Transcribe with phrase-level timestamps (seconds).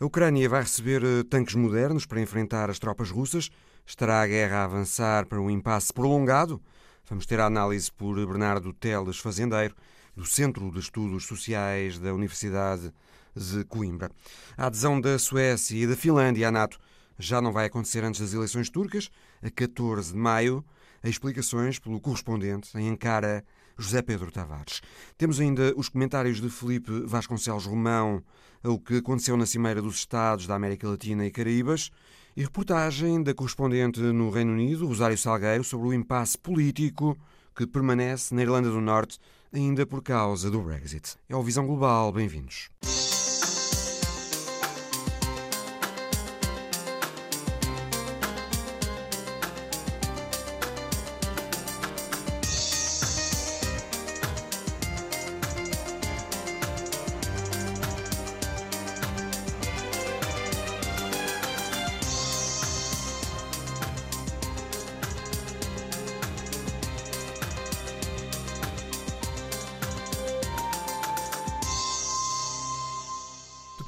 [0.00, 3.48] A Ucrânia vai receber eh, tanques modernos para enfrentar as tropas russas.
[3.86, 6.60] Estará a guerra a avançar para um impasse prolongado?
[7.08, 9.76] Vamos ter a análise por Bernardo Teles Fazendeiro,
[10.16, 12.92] do Centro de Estudos Sociais da Universidade
[13.36, 14.10] de Coimbra.
[14.56, 16.80] A adesão da Suécia e da Finlândia à NATO
[17.16, 19.08] já não vai acontecer antes das eleições turcas,
[19.40, 20.64] a 14 de maio.
[21.04, 23.44] Explicações pelo correspondente em Ankara,
[23.78, 24.80] José Pedro Tavares.
[25.16, 28.22] Temos ainda os comentários de Felipe Vasconcelos Romão
[28.62, 31.90] ao que aconteceu na Cimeira dos Estados da América Latina e Caraíbas
[32.36, 37.16] e reportagem da correspondente no Reino Unido, Rosário Salgueiro, sobre o impasse político
[37.54, 39.18] que permanece na Irlanda do Norte
[39.52, 41.16] ainda por causa do Brexit.
[41.28, 42.70] É o Visão Global, bem-vindos.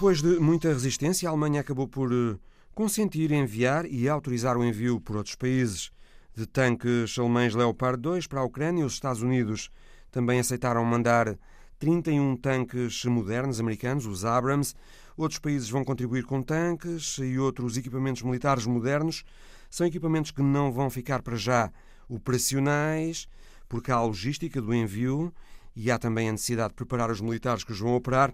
[0.07, 2.39] Depois de muita resistência, a Alemanha acabou por eh,
[2.73, 5.91] consentir enviar e autorizar o envio por outros países
[6.33, 8.87] de tanques alemães Leopard 2 para a Ucrânia.
[8.87, 9.69] Os Estados Unidos
[10.13, 11.37] também aceitaram mandar
[11.81, 14.77] 31 tanques modernos americanos, os Abrams.
[15.17, 19.25] Outros países vão contribuir com tanques e outros equipamentos militares modernos.
[19.69, 21.73] São equipamentos que não vão ficar para já
[22.09, 23.27] operacionais,
[23.69, 25.35] porque há a logística do envio
[25.75, 28.33] e há também a necessidade de preparar os militares que os vão operar.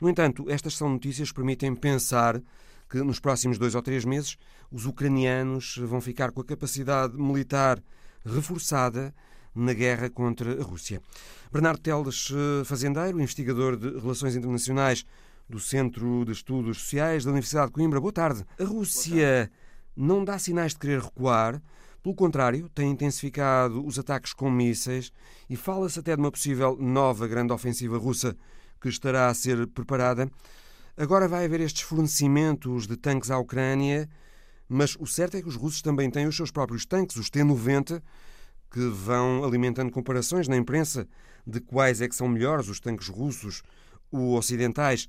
[0.00, 2.40] No entanto, estas são notícias que permitem pensar
[2.88, 4.36] que nos próximos dois ou três meses
[4.70, 7.82] os ucranianos vão ficar com a capacidade militar
[8.24, 9.14] reforçada
[9.54, 11.00] na guerra contra a Rússia.
[11.52, 15.04] Bernardo Teles, eh, fazendeiro, investigador de Relações Internacionais
[15.48, 18.00] do Centro de Estudos Sociais da Universidade de Coimbra.
[18.00, 18.44] Boa tarde.
[18.58, 19.50] A Rússia
[19.96, 21.62] não dá sinais de querer recuar,
[22.04, 25.10] pelo contrário, tem intensificado os ataques com mísseis
[25.48, 28.36] e fala-se até de uma possível nova grande ofensiva russa
[28.84, 30.30] que estará a ser preparada.
[30.94, 34.06] Agora vai haver estes fornecimentos de tanques à Ucrânia,
[34.68, 38.02] mas o certo é que os russos também têm os seus próprios tanques, os T-90,
[38.70, 41.08] que vão alimentando comparações na imprensa
[41.46, 43.62] de quais é que são melhores, os tanques russos
[44.12, 45.08] ou ocidentais.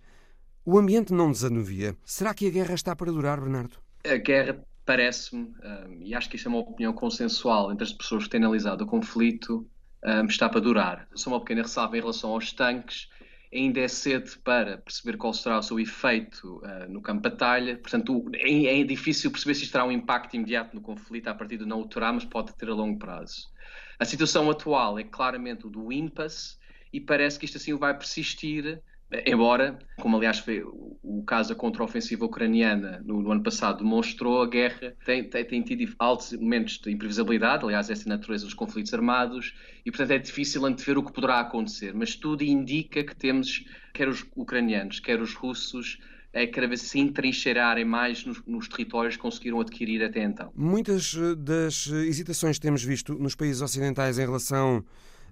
[0.63, 1.97] O ambiente não desanuvia.
[2.05, 3.77] Será que a guerra está para durar, Bernardo?
[4.05, 8.23] A guerra parece-me, um, e acho que isto é uma opinião consensual entre as pessoas
[8.23, 9.67] que têm analisado o conflito,
[10.05, 11.09] um, está para durar.
[11.13, 13.09] Só uma pequena ressalva em relação aos tanques
[13.55, 17.77] ainda é cedo para perceber qual será o seu efeito uh, no campo de batalha.
[17.77, 21.57] Portanto, é, é, difícil perceber se isto terá um impacto imediato no conflito, a partir
[21.57, 23.49] de não o terá, mas pode ter a longo prazo.
[23.97, 26.57] A situação atual é claramente o do impasse
[26.91, 28.81] e parece que isto assim vai persistir
[29.25, 34.47] Embora, como aliás foi o caso da contra-ofensiva ucraniana no, no, ano passado demonstrou, a
[34.47, 38.53] guerra tem, tem, tem, tido altos momentos de imprevisibilidade, aliás, essa é a natureza dos
[38.53, 39.53] conflitos armados,
[39.85, 41.93] e portanto é difícil antever o que poderá acontecer.
[41.93, 45.99] Mas tudo indica que temos, quer os ucranianos, quer os russos,
[46.33, 50.51] é cada vez se entrincheirarem mais nos, nos, territórios que conseguiram adquirir até então.
[50.53, 54.83] Muitas eh, das hesitações que temos visto nos países ocidentais em relação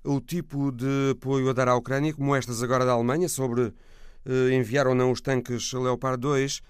[0.03, 3.73] o tipo de apoio a dar à Ucrânia, como estas agora da Alemanha, sobre
[4.25, 6.61] eh, enviar ou não os tanques Leopard 2,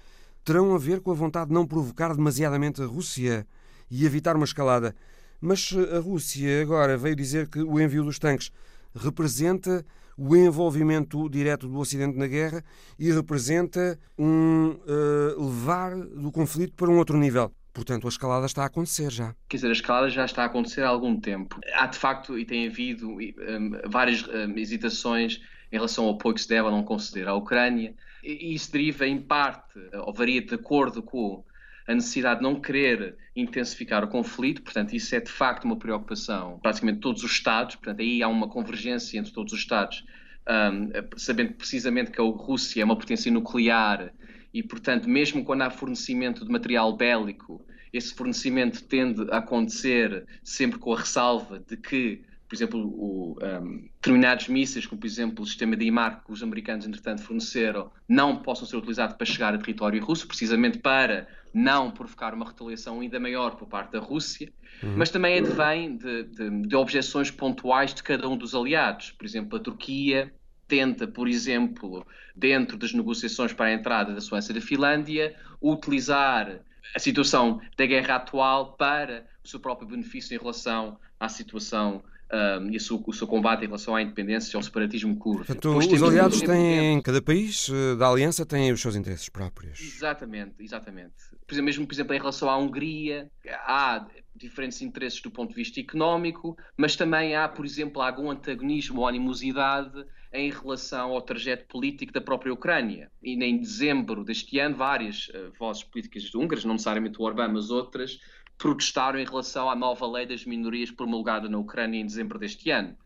[0.43, 3.47] terão a ver com a vontade de não provocar demasiadamente a Rússia
[3.89, 4.95] e evitar uma escalada.
[5.41, 8.51] Mas eh, a Rússia agora veio dizer que o envio dos tanques
[8.95, 9.83] representa
[10.17, 12.63] o envolvimento direto do Ocidente na guerra
[12.99, 17.51] e representa um uh, levar do conflito para um outro nível.
[17.73, 19.35] Portanto, a escalada está a acontecer já.
[19.49, 21.59] Quer dizer, a escalada já está a acontecer há algum tempo.
[21.73, 25.41] Há, de facto, e tem havido um, várias um, hesitações
[25.71, 27.95] em relação ao apoio que se deve ou não conceder à Ucrânia.
[28.23, 31.43] E isso deriva, em parte, ou varia de acordo com
[31.87, 36.59] a necessidade de não querer intensificar o conflito, portanto, isso é de facto uma preocupação
[36.61, 40.05] praticamente de todos os Estados, portanto, aí há uma convergência entre todos os Estados,
[40.47, 44.13] um, sabendo precisamente que a Rússia é uma potência nuclear
[44.53, 50.77] e, portanto, mesmo quando há fornecimento de material bélico, esse fornecimento tende a acontecer sempre
[50.77, 55.47] com a ressalva de que, por exemplo, o, um, determinados mísseis, como por exemplo o
[55.47, 59.57] sistema de IMAR que os americanos, entretanto, forneceram, não possam ser utilizados para chegar a
[59.57, 64.51] território russo, precisamente para não provocar uma retaliação ainda maior por parte da Rússia,
[64.81, 64.95] uhum.
[64.97, 69.11] mas também advém de, de, de objeções pontuais de cada um dos aliados.
[69.11, 70.33] Por exemplo, a Turquia
[70.67, 72.05] tenta, por exemplo,
[72.35, 76.59] dentro das negociações para a entrada da Suécia e da Finlândia, utilizar
[76.95, 82.71] a situação da guerra atual para o seu próprio benefício em relação à situação um,
[82.71, 85.45] e o seu, o seu, combate em relação à independência e ao separatismo curdo.
[85.45, 89.79] Portanto, os aliados têm, cada país eh, da aliança, têm os seus interesses próprios.
[89.79, 91.13] Exatamente, exatamente.
[91.45, 93.29] Por exemplo, mesmo, por exemplo, em relação à Hungria,
[93.65, 99.01] há diferentes interesses do ponto de vista económico, mas também há, por exemplo, algum antagonismo
[99.01, 103.11] ou animosidade em relação ao trajeto político da própria Ucrânia.
[103.21, 107.69] E em dezembro deste ano, várias uh, vozes políticas húngaras, não necessariamente o Orbán, mas
[107.69, 108.19] outras,
[108.57, 112.97] protestaram em relação à nova lei das minorias promulgada na Ucrânia em dezembro deste ano.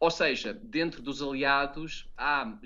[0.00, 2.56] Ou seja, dentro dos aliados há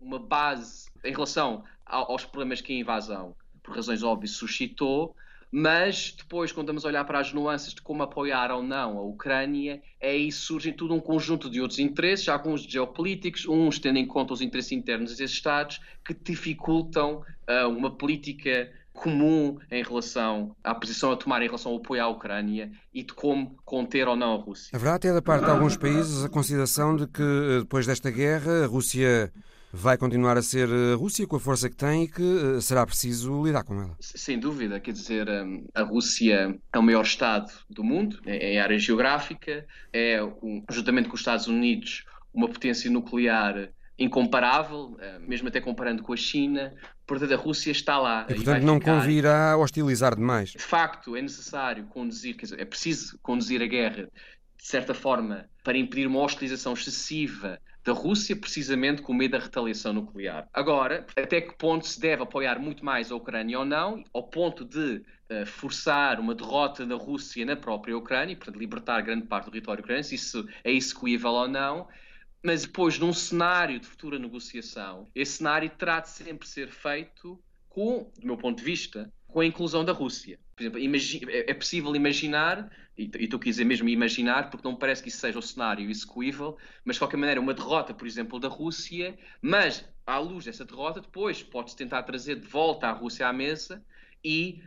[0.00, 5.14] uma base em relação aos problemas que a invasão, por razões óbvias, suscitou,
[5.50, 9.02] mas depois, quando estamos a olhar para as nuances de como apoiar ou não a
[9.02, 14.06] Ucrânia, é aí surge tudo um conjunto de outros interesses, alguns geopolíticos, uns tendo em
[14.06, 20.74] conta os interesses internos desses Estados, que dificultam uh, uma política comum em relação à
[20.74, 24.34] posição a tomar em relação ao apoio à Ucrânia e de como conter ou não
[24.34, 24.70] a Rússia.
[24.74, 28.64] Haverá até da parte de alguns países a consideração de que eh, depois desta guerra
[28.64, 29.32] a Rússia
[29.72, 32.86] vai continuar a ser a Rússia com a força que tem e que eh, será
[32.86, 33.96] preciso lidar com ela.
[34.00, 38.78] Sem dúvida, quer dizer, hum, a Rússia é o maior Estado do mundo em área
[38.78, 40.20] geográfica, é,
[40.70, 46.16] juntamente com os Estados Unidos, uma potência nuclear incomparável, eh, mesmo até comparando com a
[46.16, 46.72] China.
[47.04, 48.26] Portanto, a Rússia está lá.
[48.28, 48.94] E, portanto, não ficar.
[48.94, 50.50] convirá hostilizar demais.
[50.50, 54.08] De facto, é necessário conduzir, quer dizer, é preciso conduzir a guerra
[54.56, 59.92] de certa forma para impedir uma hostilização excessiva da Rússia, precisamente com medo da retaliação
[59.92, 60.48] nuclear.
[60.52, 64.64] Agora, até que ponto se deve apoiar muito mais a Ucrânia ou não, ao ponto
[64.64, 69.52] de uh, forçar uma derrota da Rússia na própria Ucrânia, portanto, libertar grande parte do
[69.52, 71.88] território ucraniano, se isso é execuível ou não,
[72.42, 78.10] mas depois, num cenário de futura negociação, esse cenário terá de sempre ser feito com,
[78.18, 80.38] do meu ponto de vista, com a inclusão da Rússia.
[80.56, 85.08] Por exemplo, é, é possível imaginar, e a dizer mesmo imaginar, porque não parece que
[85.08, 89.16] isso seja o cenário execuível, mas de qualquer maneira, uma derrota, por exemplo, da Rússia,
[89.40, 93.80] mas à luz dessa derrota, depois pode-se tentar trazer de volta a Rússia à mesa
[94.24, 94.60] e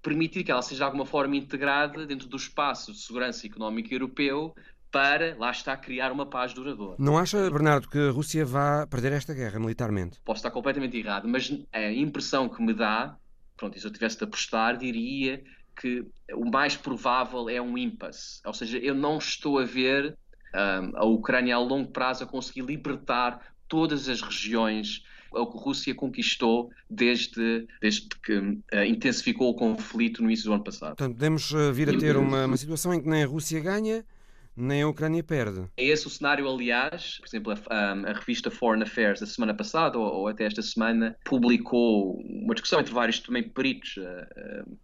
[0.00, 4.54] permitir que ela seja de alguma forma integrada dentro do espaço de segurança económica europeu
[4.90, 6.96] para, lá está, criar uma paz duradoura.
[6.98, 10.20] Não acha, Bernardo, que a Rússia vá perder esta guerra militarmente?
[10.24, 13.16] Posso estar completamente errado, mas a impressão que me dá,
[13.56, 15.42] pronto, se eu tivesse de apostar, diria
[15.80, 18.40] que o mais provável é um impasse.
[18.44, 20.16] Ou seja, eu não estou a ver
[20.54, 25.02] um, a Ucrânia a longo prazo a conseguir libertar todas as regiões
[25.34, 30.62] que a Rússia conquistou desde, desde que uh, intensificou o conflito no início do ano
[30.62, 30.96] passado.
[30.96, 34.04] Portanto, podemos uh, vir a ter uma, uma situação em que nem a Rússia ganha,
[34.56, 35.64] nem a Ucrânia perde.
[35.76, 37.18] É esse o cenário, aliás.
[37.18, 41.16] Por exemplo, a, a revista Foreign Affairs, da semana passada, ou, ou, até esta semana,
[41.24, 43.96] publicou uma discussão entre vários também peritos.
[43.96, 44.78] Uh, uh,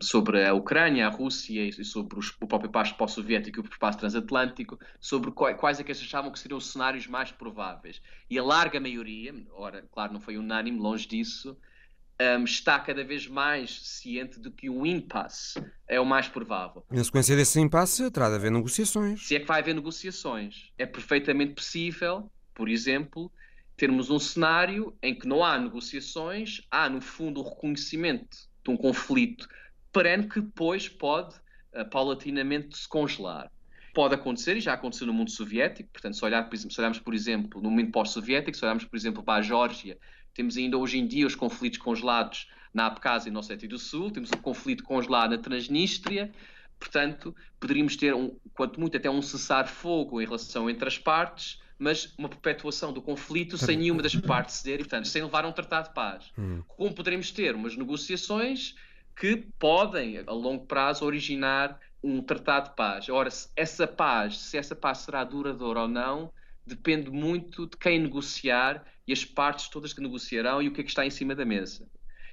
[0.00, 4.78] sobre a Ucrânia, a Rússia e sobre o próprio espaço pós-soviético e o espaço transatlântico,
[5.00, 8.00] sobre quais é que eles achavam que seriam os cenários mais prováveis.
[8.30, 11.56] E a larga maioria, ora, claro, não foi unânime, longe disso,
[12.20, 16.84] um, está cada vez mais ciente de que o impasse é o mais provável.
[16.90, 19.26] Na sequência desse impasse, terá de haver negociações.
[19.26, 20.72] Se é que vai haver negociações.
[20.78, 23.32] É perfeitamente possível, por exemplo,
[23.76, 28.76] termos um cenário em que não há negociações, há, no fundo, o reconhecimento de um
[28.76, 29.48] conflito
[29.94, 31.34] perene que depois pode,
[31.72, 33.50] uh, paulatinamente, se congelar.
[33.94, 37.62] Pode acontecer, e já aconteceu no mundo soviético, portanto, se, olhar, se olharmos, por exemplo,
[37.62, 39.96] no mundo pós-soviético, se olharmos, por exemplo, para a Geórgia
[40.34, 44.10] temos ainda hoje em dia os conflitos congelados na Abkhazia e no Ossétia do Sul,
[44.10, 46.32] temos o conflito congelado na Transnistria,
[46.76, 52.12] portanto, poderíamos ter, um, quanto muito, até um cessar-fogo em relação entre as partes, mas
[52.18, 55.52] uma perpetuação do conflito sem nenhuma das partes ceder e, portanto, sem levar a um
[55.52, 56.32] tratado de paz.
[56.36, 56.62] Hum.
[56.66, 58.74] Como poderemos ter umas negociações
[59.16, 63.08] que podem, a longo prazo, originar um tratado de paz.
[63.08, 66.32] Ora, essa paz, se essa paz será duradoura ou não,
[66.66, 70.84] depende muito de quem negociar e as partes todas que negociarão e o que é
[70.84, 71.86] que está em cima da mesa.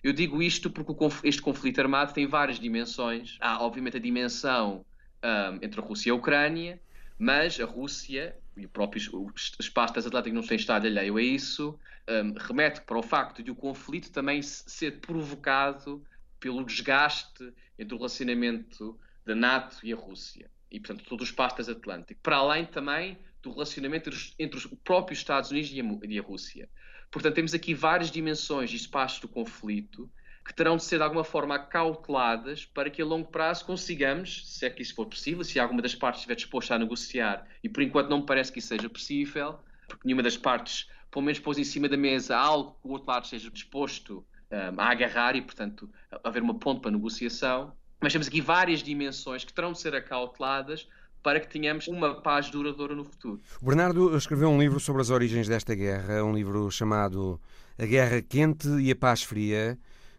[0.03, 3.37] Eu digo isto porque este conflito armado tem várias dimensões.
[3.39, 4.83] Há, obviamente, a dimensão
[5.23, 6.81] um, entre a Rússia e a Ucrânia,
[7.19, 12.33] mas a Rússia e o próprio espaço transatlântico não tem estado alheio a isso, um,
[12.37, 16.03] remete para o facto de o conflito também ser provocado
[16.41, 20.51] pelo desgaste entre o relacionamento da NATO e a Rússia.
[20.69, 22.19] E, portanto, todo o espaço transatlântico.
[22.21, 26.69] Para além também do relacionamento entre os próprios Estados Unidos e a, Rússia.
[27.09, 30.09] Portanto, temos aqui várias dimensões e espaços do conflito
[30.45, 34.65] que terão de ser de alguma forma acauteladas para que a longo prazo consigamos, se
[34.65, 37.83] é que isso for possível, se alguma das partes estiver disposta a negociar, e por
[37.83, 41.59] enquanto não me parece que isso seja possível, porque nenhuma das partes, pelo menos, pôs
[41.59, 45.41] em cima da mesa algo que o outro lado esteja disposto um, a agarrar e,
[45.41, 45.89] portanto,
[46.23, 47.73] haver uma ponte para negociação.
[47.99, 50.87] Mas temos aqui várias dimensões que terão de ser acauteladas
[51.23, 53.39] para que tenhamos uma paz duradoura no futuro.
[53.61, 57.39] O Bernardo escreveu um livro sobre as origens desta guerra, um livro chamado
[57.77, 59.77] A Guerra Quente e a Paz Fria,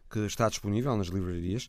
[0.09, 1.69] que está disponível nas livrarias.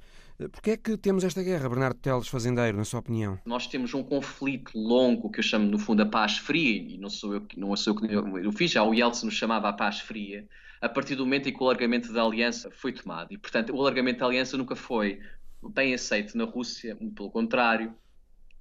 [0.51, 3.39] Porquê é que temos esta guerra, Bernardo Teles Fazendeiro, na sua opinião?
[3.45, 7.09] Nós temos um conflito longo que eu chamo, no fundo, a paz fria, e não
[7.09, 9.99] sou eu, não sou eu que eu fiz, já o Yeltsin nos chamava a paz
[9.99, 10.45] fria,
[10.83, 13.31] a partir do momento em que o alargamento da aliança foi tomado.
[13.31, 15.21] E, portanto, o alargamento da aliança nunca foi
[15.69, 17.95] bem aceito na Rússia, muito pelo contrário,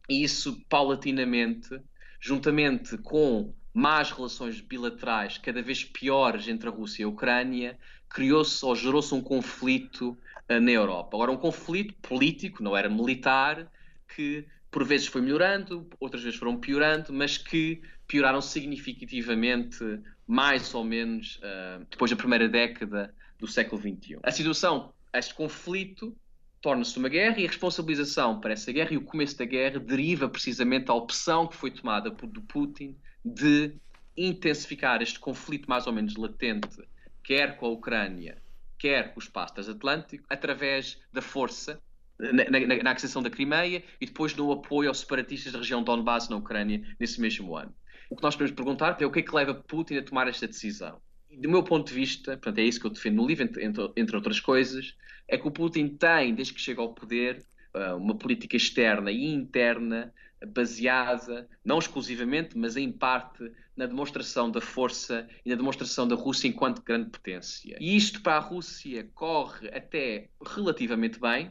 [0.09, 1.81] e isso paulatinamente,
[2.21, 7.77] juntamente com más relações bilaterais cada vez piores entre a Rússia e a Ucrânia,
[8.09, 10.17] criou-se ou gerou-se um conflito
[10.49, 11.17] uh, na Europa.
[11.17, 13.67] Agora, um conflito político, não era militar,
[14.15, 19.79] que por vezes foi melhorando, outras vezes foram piorando, mas que pioraram significativamente,
[20.27, 24.19] mais ou menos, uh, depois da primeira década do século XXI.
[24.23, 26.15] A situação, este conflito,
[26.61, 30.29] torna-se uma guerra e a responsabilização para essa guerra e o começo da guerra deriva
[30.29, 33.77] precisamente da opção que foi tomada por Putin de
[34.15, 36.87] intensificar este conflito mais ou menos latente,
[37.25, 38.37] quer com a Ucrânia,
[38.79, 41.81] quer com o espaço transatlântico, através da força
[42.19, 46.29] na, na, na aquisição da Crimeia e depois no apoio aos separatistas da região Donbass
[46.29, 47.75] na Ucrânia nesse mesmo ano.
[48.13, 50.47] O que nós podemos perguntar é o que é que leva Putin a tomar esta
[50.47, 51.01] decisão.
[51.31, 53.91] E, do meu ponto de vista, portanto, é isso que eu defendo no livro, entre,
[53.97, 54.95] entre outras coisas,
[55.27, 57.43] é que o Putin tem, desde que chega ao poder,
[57.73, 60.13] ah, uma política externa e interna
[60.47, 66.49] baseada, não exclusivamente, mas em parte, na demonstração da força e na demonstração da Rússia
[66.49, 67.79] enquanto grande potência.
[67.81, 71.51] E isto para a Rússia corre até relativamente bem.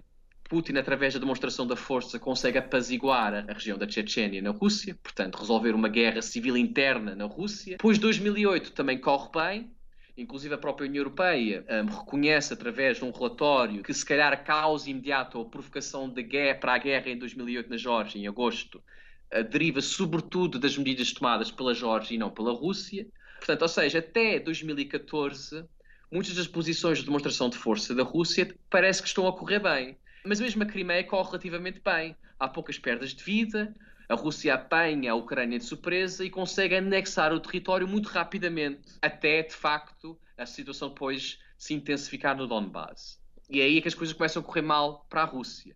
[0.52, 5.38] Putin, através da demonstração da força, consegue apaziguar a região da Chechênia na Rússia, portanto,
[5.38, 7.78] resolver uma guerra civil interna na Rússia.
[7.78, 9.72] Depois, 2008 também corre bem,
[10.18, 14.38] Inclusive a própria União Europeia um, reconhece através de um relatório que se calhar a
[14.38, 18.28] causa imediata ou a provocação de guerra, para a guerra em 2008 na Geórgia, em
[18.28, 18.84] agosto,
[19.34, 23.08] uh, deriva sobretudo das medidas tomadas pela Geórgia e não pela Rússia.
[23.38, 25.64] Portanto, ou seja, até 2014,
[26.12, 29.96] muitas das posições de demonstração de força da Rússia parece que estão a correr bem.
[30.26, 32.16] Mas mesmo a Crimeia corre relativamente bem.
[32.40, 33.74] Há poucas perdas de vida,
[34.12, 39.42] a Rússia apanha a Ucrânia de surpresa e consegue anexar o território muito rapidamente, até
[39.42, 43.22] de facto a situação depois se intensificar no Donbass.
[43.50, 45.76] E é aí que as coisas começam a correr mal para a Rússia.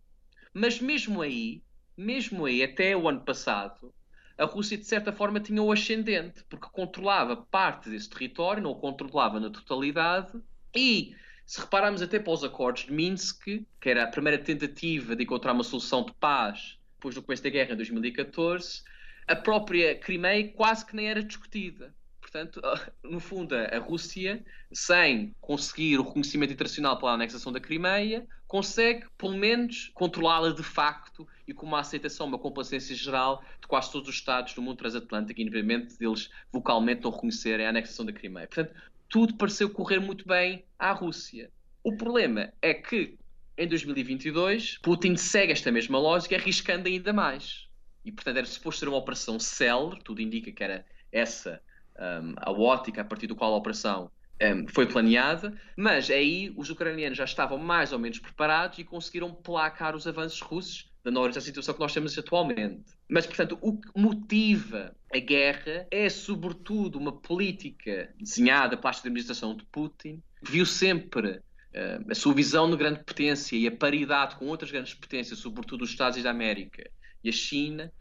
[0.53, 1.63] Mas mesmo aí,
[1.95, 3.93] mesmo aí, até o ano passado,
[4.37, 8.75] a Rússia de certa forma tinha o ascendente, porque controlava parte desse território, não o
[8.75, 10.33] controlava na totalidade,
[10.75, 13.45] e se repararmos até para os acordos de Minsk,
[13.79, 17.49] que era a primeira tentativa de encontrar uma solução de paz depois do começo da
[17.49, 18.81] guerra em 2014,
[19.27, 21.93] a própria Crimeia quase que nem era discutida.
[22.19, 22.59] Portanto,
[23.03, 29.37] no fundo, a Rússia, sem conseguir o reconhecimento internacional pela anexação da Crimeia, consegue, pelo
[29.37, 34.15] menos, controlá-la de facto e com uma aceitação, uma complacência geral de quase todos os
[34.15, 38.47] Estados do mundo transatlântico, independente deles vocalmente não reconhecerem a anexação da Crimeia.
[38.47, 38.73] Portanto,
[39.15, 41.49] tudo pareceu correr muito bem à Rússia.
[41.81, 43.17] O problema é que
[43.57, 47.69] em 2022, Putin segue esta mesma lógica, arriscando ainda mais.
[48.03, 51.61] E, portanto, era suposto ser uma operação célere, tudo indica que era essa
[51.97, 54.11] um, a ótica a partir do qual a operação
[54.43, 59.33] um, foi planeada, mas aí os ucranianos já estavam mais ou menos preparados e conseguiram
[59.33, 62.83] placar os avanços russos, dando-nos a situação que nós temos atualmente.
[63.07, 69.63] Mas, portanto, o que motiva a guerra é, sobretudo, uma política desenhada pela administração de
[69.65, 71.41] Putin, que viu sempre
[71.73, 75.83] eh, a sua visão de grande potência e a paridade com outras grandes potências, sobretudo
[75.83, 76.89] os Estados da América
[77.23, 77.91] e a China,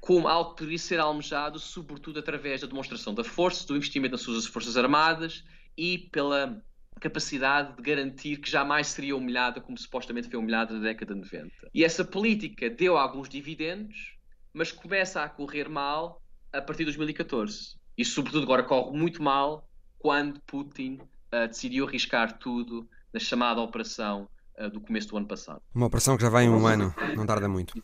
[0.00, 4.22] como algo que poderia ser almejado, sobretudo através da demonstração da força, do investimento nas
[4.22, 5.44] suas Forças Armadas
[5.76, 6.62] e pela
[6.98, 11.70] capacidade de garantir que jamais seria humilhada como supostamente foi humilhada na década de 90.
[11.72, 14.17] E essa política deu alguns dividendos,
[14.52, 16.20] mas começa a correr mal
[16.52, 17.76] a partir de 2014.
[17.96, 20.98] E, sobretudo, agora corre muito mal quando Putin
[21.32, 24.28] uh, decidiu arriscar tudo da chamada operação
[24.58, 25.60] uh, do começo do ano passado.
[25.74, 27.74] Uma operação que já vai em um ano, não tarda muito.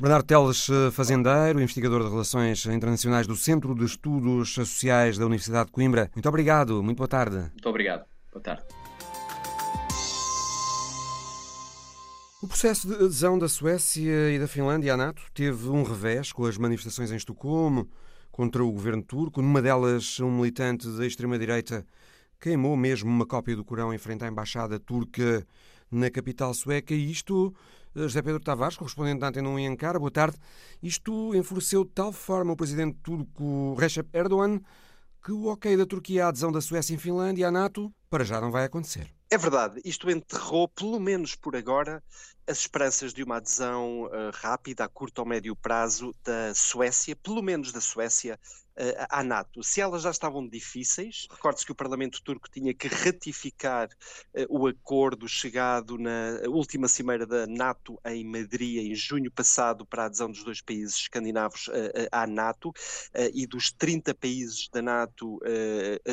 [0.00, 5.66] Bernardo Teles, eh, fazendeiro, investigador de Relações Internacionais do Centro de Estudos Sociais da Universidade
[5.66, 6.08] de Coimbra.
[6.14, 7.36] Muito obrigado, muito boa tarde.
[7.36, 8.77] Muito obrigado, boa tarde.
[12.40, 16.44] O processo de adesão da Suécia e da Finlândia à NATO teve um revés com
[16.44, 17.88] as manifestações em Estocolmo
[18.30, 19.42] contra o governo turco.
[19.42, 21.84] Numa delas, um militante da extrema-direita
[22.38, 25.44] queimou mesmo uma cópia do Corão em frente à embaixada turca
[25.90, 26.94] na capital sueca.
[26.94, 27.52] E isto,
[27.96, 30.36] eh, José Pedro Tavares, correspondente da Antena 1 em Ankara, boa tarde.
[30.80, 34.60] Isto enfureceu de tal forma o presidente turco Recep Erdogan
[35.24, 38.40] que o ok da Turquia à adesão da Suécia e Finlândia à NATO para já
[38.40, 39.12] não vai acontecer.
[39.30, 42.02] É verdade, isto enterrou, pelo menos por agora,
[42.48, 47.42] as esperanças de uma adesão uh, rápida, a curto ou médio prazo, da Suécia, pelo
[47.42, 48.40] menos da Suécia,
[48.78, 49.62] uh, à NATO.
[49.62, 54.66] Se elas já estavam difíceis, recorde-se que o Parlamento turco tinha que ratificar uh, o
[54.66, 60.30] acordo chegado na última cimeira da NATO em Madrid, em junho passado, para a adesão
[60.30, 61.68] dos dois países escandinavos
[62.10, 62.72] à NATO,
[63.34, 65.38] e dos 30 países da NATO,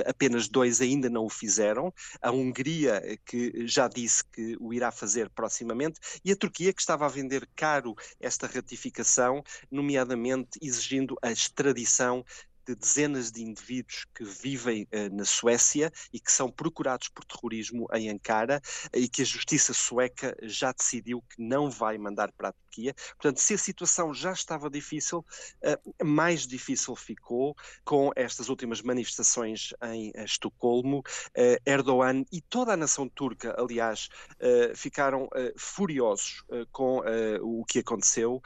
[0.05, 1.84] apenas dois ainda não o fizeram.
[2.21, 7.05] A Hungria, que já disse que o irá fazer proximamente, e a Turquia, que estava
[7.05, 12.23] a vender caro esta ratificação, nomeadamente exigindo a extradição
[12.65, 17.87] de dezenas de indivíduos que vivem uh, na Suécia e que são procurados por terrorismo
[17.93, 18.61] em Ankara
[18.93, 22.93] e que a justiça sueca já decidiu que não vai mandar para a Turquia.
[23.11, 25.19] Portanto, se a situação já estava difícil,
[25.63, 31.03] uh, mais difícil ficou com estas últimas manifestações em Estocolmo.
[31.65, 34.09] Erdogan e toda a nação turca, aliás,
[34.75, 37.01] ficaram furiosos com
[37.41, 38.41] o que aconteceu.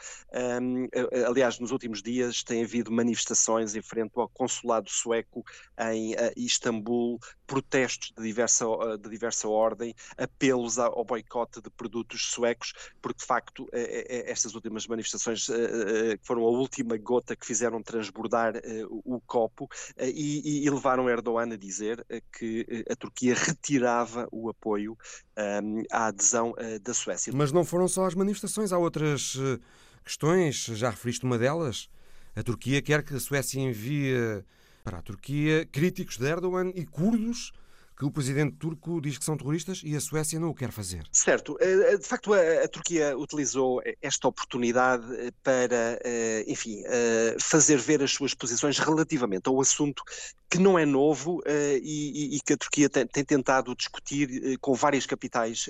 [1.27, 5.44] Aliás, nos últimos dias tem havido manifestações em frente ao consulado sueco
[5.92, 12.32] em uh, Istambul, protestos de diversa, uh, de diversa ordem, apelos ao boicote de produtos
[12.32, 15.48] suecos, porque de facto estas últimas manifestações
[16.24, 18.54] foram a última gota que fizeram transbordar
[18.89, 24.98] o copo e, e, levaram Erdogan a dizer que a Turquia retirava o apoio
[25.63, 27.34] um, à adesão da Suécia.
[27.36, 29.38] Mas não foram só as manifestações, há outras
[30.04, 31.89] questões, já referiste uma delas?
[32.39, 34.46] A Turquia quer que a Suécia envie
[34.81, 37.51] para a Turquia críticos de Erdogan e curdos
[38.00, 41.06] que o presidente turco diz que são terroristas e a Suécia não o quer fazer.
[41.12, 41.58] Certo.
[41.60, 46.00] Eh, eh, de facto, a, Turquia utilizou esta oportunidade eh, para,
[46.48, 46.82] enfim,
[47.39, 50.01] fazer ver as suas posições relativamente ao assunto
[50.50, 51.44] que não é novo
[51.84, 55.68] e, que a Turquia tem, tentado discutir com várias capitais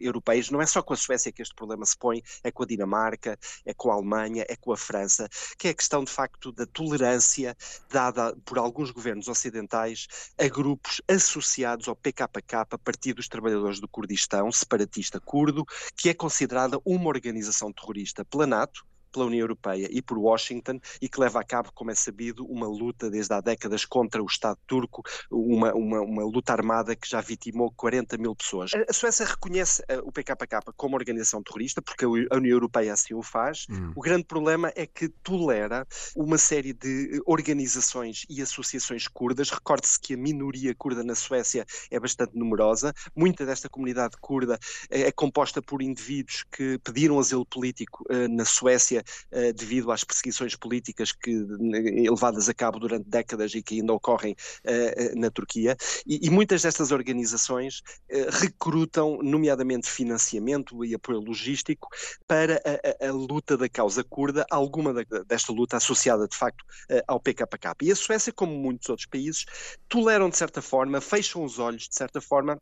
[0.00, 0.50] europeias.
[0.50, 3.38] Não é só com a Suécia que este problema se põe, é com a Dinamarca,
[3.64, 6.66] é com a Alemanha, é com a França, que é a questão, de facto, da
[6.66, 7.56] tolerância
[7.88, 10.06] dada por alguns governos ocidentais
[10.38, 15.64] a grupos associados associados ao PKK, Partido dos Trabalhadores do Kurdistão, separatista curdo,
[15.96, 21.08] que é considerada uma organização terrorista pela NATO, pela União Europeia e por Washington e
[21.08, 24.58] que leva a cabo, como é sabido, uma luta desde há décadas contra o Estado
[24.66, 28.70] turco, uma, uma, uma luta armada que já vitimou 40 mil pessoas.
[28.88, 33.22] A Suécia reconhece eh, o PKK como organização terrorista, porque a União Europeia assim o
[33.22, 33.66] faz.
[33.70, 33.92] Hum.
[33.94, 39.50] O grande problema é que tolera uma série de organizações e associações curdas.
[39.50, 42.94] Recorde-se que a minoria curda na Suécia é bastante numerosa.
[43.14, 48.99] Muita desta comunidade curda é, é composta por indivíduos que pediram asilo político na Suécia
[49.00, 54.34] uh, devido às perseguições políticas que levadas a cabo durante décadas e que ainda ocorrem
[54.34, 55.76] uh, na Turquia.
[56.06, 57.82] E, e, muitas destas organizações
[58.30, 61.88] recrutam, nomeadamente, financiamento e apoio logístico
[62.26, 66.64] para a, a, a luta da causa curda, alguma da, desta luta associada, de facto,
[67.06, 67.74] ao PKK.
[67.82, 69.44] E a Suécia, como muitos outros países,
[69.88, 72.60] toleram, de certa forma, fecham os olhos, de certa forma,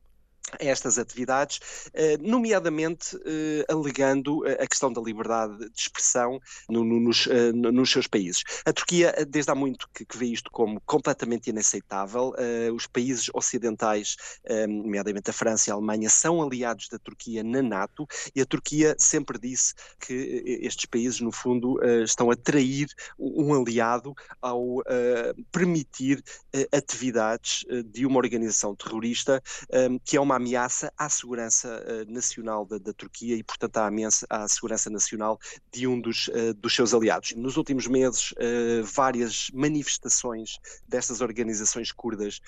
[0.58, 1.60] estas atividades,
[1.92, 8.42] eh, nomeadamente eh, alegando a questão da liberdade de expressão nos, eh, nos seus países.
[8.64, 12.34] A Turquia, desde há muito, que vê isto como completamente inaceitável.
[12.74, 14.16] Os países ocidentais,
[14.68, 18.94] nomeadamente a França e a Alemanha, são aliados da Turquia na NATO e a Turquia
[18.98, 22.86] sempre disse que estes países, no fundo, estão a trair
[23.18, 24.82] um aliado ao
[25.50, 26.22] permitir
[26.72, 29.42] atividades de uma organização terrorista
[30.04, 34.26] que é uma ameaça à segurança uh, nacional da, da, Turquia e, portanto, à ameaça
[34.30, 35.38] à segurança nacional
[35.70, 37.34] de um dos, uh, dos seus aliados.
[37.34, 42.40] Nos últimos meses, uh, várias manifestações destas organizações curdas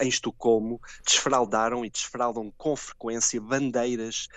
[0.00, 4.28] em Estocolmo desfraldaram e desfraldam com frequência bandeiras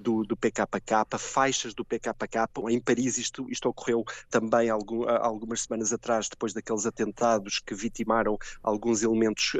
[0.00, 2.46] do, do PKK, faixas do PKK.
[2.68, 8.38] Em Paris, isto, isto ocorreu também algum, algumas semanas atrás, depois daqueles atentados que vitimaram
[8.62, 9.52] alguns elementos,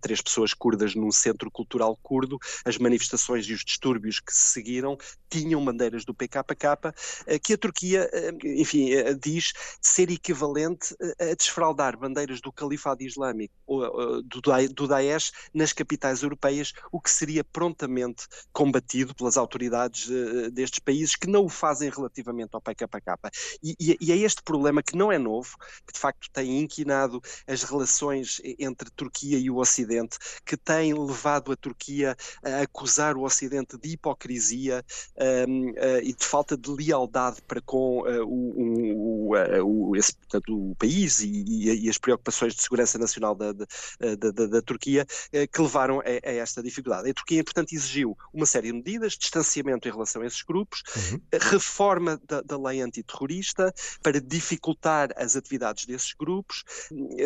[0.00, 4.96] três pessoas curdas num centro cultural curdo, as manifestações e os distúrbios que se seguiram
[5.28, 6.94] tinham bandeiras do PKK,
[7.26, 13.02] eh, que a Turquia, eh, enfim, eh, diz ser equivalente a desfraldar bandeiras do Califado
[13.02, 20.08] Islâmico ou do Daesh nas capitais europeias, o que seria prontamente combatido pelas autoridades
[20.52, 23.30] destes países que não o fazem relativamente ao PKK.
[23.62, 27.62] E, e é este problema que não é novo, que de facto tem inquinado as
[27.62, 33.24] relações entre Turquia e o Ocidente, que tem levado a Turquia Turquia a acusar o
[33.24, 34.84] Ocidente de hipocrisia
[35.48, 40.70] um, uh, e de falta de lealdade para com uh, o, o, o, esse, portanto,
[40.70, 43.66] o país e, e, e, as preocupações de segurança nacional da, da,
[44.30, 45.06] da, da Turquia
[45.52, 47.10] que levaram a, a, esta dificuldade.
[47.10, 51.20] A Turquia, portanto, exigiu uma série de medidas, distanciamento em relação a esses grupos, uhum.
[51.40, 56.64] reforma da, da lei antiterrorista para dificultar as atividades desses grupos,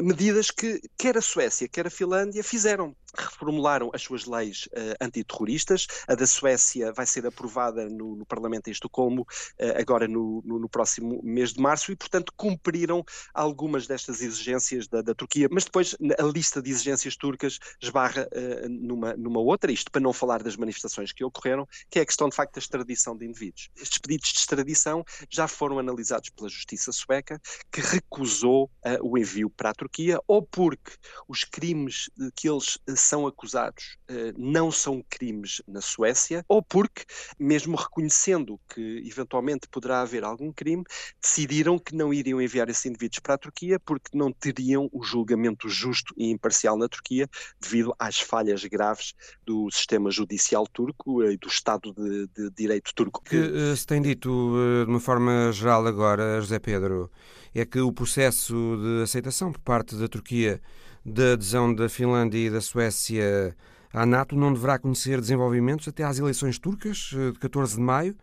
[0.02, 5.87] medidas que quer a Suécia, quer a Finlândia fizeram reformularam as suas leis uh, antiterroristas.
[6.07, 10.59] A da Suécia vai ser aprovada no, no Parlamento em Estocolmo uh, agora no, no,
[10.59, 15.48] no, próximo mês de março e, portanto, cumpriram algumas destas exigências da, da Turquia.
[15.51, 20.12] Mas depois a lista de exigências turcas esbarra uh, numa, numa outra, isto para não
[20.12, 23.70] falar das manifestações que ocorreram, que é a questão de facto da extradição de indivíduos.
[23.77, 28.70] Estes pedidos de extradição já foram analisados pela justiça sueca, que recusou
[29.03, 30.92] o envio para a Turquia, ou porque
[31.27, 33.96] os crimes que eles são acusados
[34.37, 37.05] não são crimes na Suécia, ou porque,
[37.38, 40.85] mesmo reconhecendo que eventualmente poderá haver algum crime,
[41.21, 45.69] decidiram que não iriam enviar esses indivíduos para a Turquia porque não teriam o julgamento
[45.69, 47.29] justo e imparcial na Turquia
[47.61, 49.14] devido às falhas graves
[49.47, 53.23] do sistema judicial turco e do Estado de, de Direito turco.
[53.23, 57.11] Que uh, se tem dito uh, de uma forma geral agora, José Pedro,
[57.55, 60.61] é que o processo de aceitação por parte da Turquia
[61.05, 63.57] da adesão da Finlândia e da Suécia
[63.92, 68.16] à NATO não deverá conhecer desenvolvimentos até às eleições turcas eh, de 14 de maio.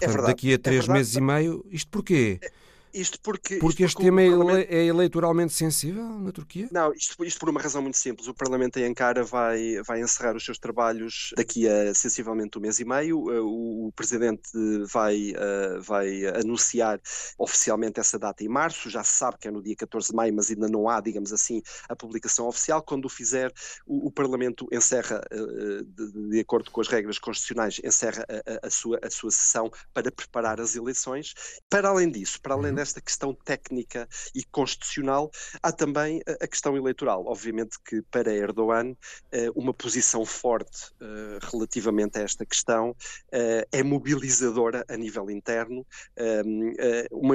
[0.00, 1.64] É Portanto, é daqui a três é meses e meio.
[1.70, 2.40] Isto porquê?
[2.92, 3.56] Isto porque.
[3.56, 4.72] Porque isto este tema é Parlamento...
[4.72, 6.68] é eleitoralmente sensível na Turquia?
[6.72, 8.26] Não, isto, isto, por uma razão muito simples.
[8.28, 12.80] O Parlamento em Ankara vai, vai encerrar os seus trabalhos daqui a sensivelmente um mês
[12.80, 13.30] e meio.
[13.30, 14.50] Eh, o, o Presidente
[14.92, 17.00] vai, uh, vai anunciar
[17.38, 18.90] oficialmente essa data em março.
[18.90, 21.32] Já se sabe que é no dia 14 de maio, mas ainda não há, digamos
[21.32, 22.82] assim, a publicação oficial.
[22.82, 23.52] Quando o fizer,
[23.86, 28.66] o, o Parlamento encerra, uh, de, de, acordo com as regras constitucionais, encerra a, a,
[28.66, 31.34] a, sua, a sua sessão para preparar as eleições.
[31.68, 35.30] Para além disso, para além uhum desta questão técnica e constitucional,
[35.62, 37.26] há também a questão eleitoral.
[37.26, 38.96] Obviamente que para Erdogan
[39.30, 42.96] eh, uma posição forte eh, relativamente a esta questão
[43.30, 45.86] eh, é mobilizadora a nível interno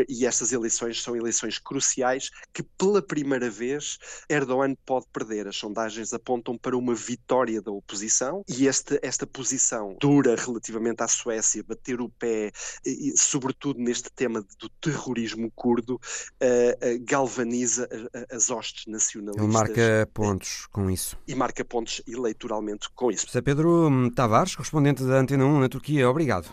[0.08, 3.98] e estas eleições são eleições cruciais que pela primeira vez
[4.30, 5.48] Erdogan pode perder.
[5.48, 11.08] As sondagens apontam para uma vitória da oposição e este, esta posição dura relativamente à
[11.08, 12.52] Suécia, bater o pé,
[12.86, 17.88] e, sobretudo neste tema do terrorismo nacionalismo curdo uh, galvaniza
[18.32, 19.44] as hostes nacionalistas.
[19.44, 21.18] Ele marca pontos com isso.
[21.28, 23.28] E marca pontos eleitoralmente com isso.
[23.28, 26.50] José Pedro Tavares, correspondente da Antena 1 na Turquia, obrigado.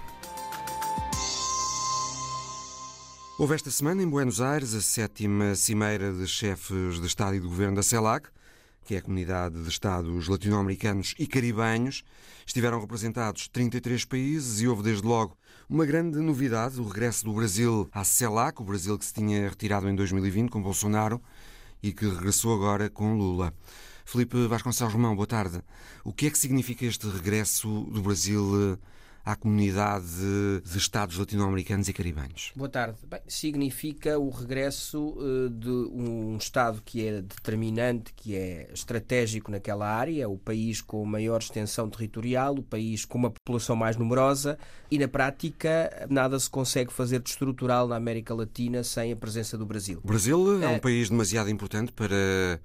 [3.38, 7.46] Houve esta semana em Buenos Aires a sétima cimeira de chefes de Estado e de
[7.46, 8.28] Governo da CELAC,
[8.84, 12.02] que é a Comunidade de Estados Latino-Americanos e Caribenhos.
[12.46, 15.36] Estiveram representados 33 países e houve desde logo
[15.68, 19.88] uma grande novidade, o regresso do Brasil à CELAC, o Brasil que se tinha retirado
[19.88, 21.22] em 2020 com Bolsonaro
[21.82, 23.54] e que regressou agora com Lula.
[24.04, 25.62] Felipe Vasconcelos Romão, boa tarde.
[26.04, 28.78] O que é que significa este regresso do Brasil
[29.24, 30.06] à comunidade
[30.64, 32.52] de Estados latino-americanos e caribenhos?
[32.56, 32.98] Boa tarde.
[33.08, 39.86] Bem, significa o regresso uh, de um Estado que é determinante, que é estratégico naquela
[39.88, 44.58] área, o país com maior extensão territorial, o país com uma população mais numerosa
[44.90, 49.56] e, na prática, nada se consegue fazer de estrutural na América Latina sem a presença
[49.56, 50.00] do Brasil.
[50.02, 50.78] O Brasil é um é...
[50.78, 52.60] país demasiado importante para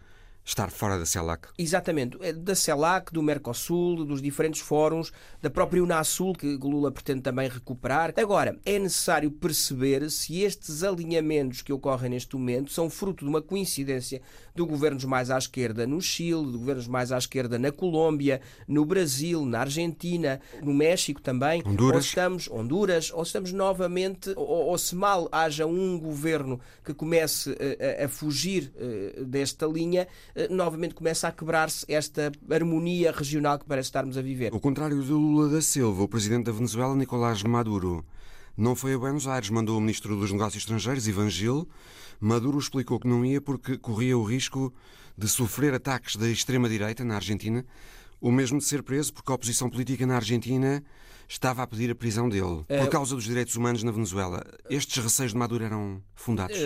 [0.48, 1.50] estar fora da CELAC.
[1.58, 7.22] Exatamente, é da CELAC, do Mercosul, dos diferentes fóruns, da própria Unasul, que Lula pretende
[7.22, 8.14] também recuperar.
[8.16, 13.42] Agora, é necessário perceber se estes alinhamentos que ocorrem neste momento são fruto de uma
[13.42, 14.22] coincidência
[14.58, 18.84] de governos mais à esquerda no Chile, de governos mais à esquerda na Colômbia, no
[18.86, 21.62] Brasil, na Argentina, no México também.
[21.65, 21.96] Honduras.
[21.96, 27.52] Ou estamos, Honduras, ou estamos novamente, ou, ou se mal haja um governo que comece
[27.52, 30.08] uh, a fugir uh, desta linha,
[30.50, 34.54] novamente começa a quebrar-se esta harmonia regional que parece estarmos a viver.
[34.54, 38.04] Ao contrário de Lula da Silva, o presidente da Venezuela, Nicolás Maduro,
[38.58, 41.67] não foi a Buenos Aires, mandou o ministro dos Negócios Estrangeiros, Ivan Gil,
[42.19, 44.73] Maduro explicou que não ia porque corria o risco
[45.17, 47.65] de sofrer ataques da extrema-direita na Argentina,
[48.19, 50.84] ou mesmo de ser preso porque a oposição política na Argentina
[51.28, 54.44] estava a pedir a prisão dele por causa dos direitos humanos na Venezuela.
[54.70, 56.58] Estes receios de Maduro eram fundados?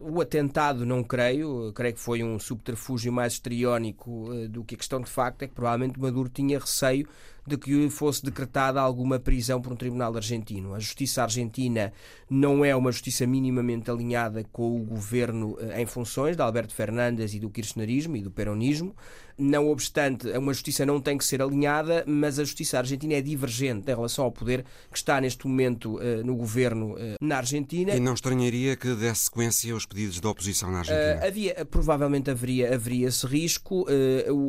[0.00, 1.72] O atentado não creio.
[1.74, 5.54] Creio que foi um subterfúgio mais histriónico do que a questão de facto é que
[5.54, 7.06] provavelmente Maduro tinha receio
[7.46, 10.74] de que fosse decretada alguma prisão por um tribunal argentino.
[10.74, 11.92] A justiça argentina
[12.28, 17.38] não é uma justiça minimamente alinhada com o governo em funções de Alberto Fernandes e
[17.38, 18.96] do kirchnerismo e do peronismo.
[19.38, 23.88] Não obstante, uma justiça não tem que ser alinhada, mas a justiça argentina é divergente
[23.88, 27.94] em relação ao poder que está neste momento uh, no governo uh, na Argentina.
[27.94, 31.20] E não estranharia que desse sequência aos pedidos da oposição na Argentina?
[31.20, 33.86] Uh, havia, provavelmente haveria, haveria esse risco.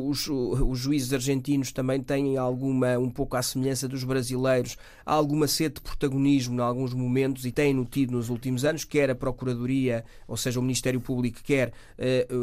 [0.08, 5.76] Os, os, juízes argentinos também têm alguma, um pouco à semelhança dos brasileiros, alguma sede
[5.76, 10.36] de protagonismo em alguns momentos e têm notido nos últimos anos, quer a Procuradoria, ou
[10.36, 11.72] seja, o Ministério Público, quer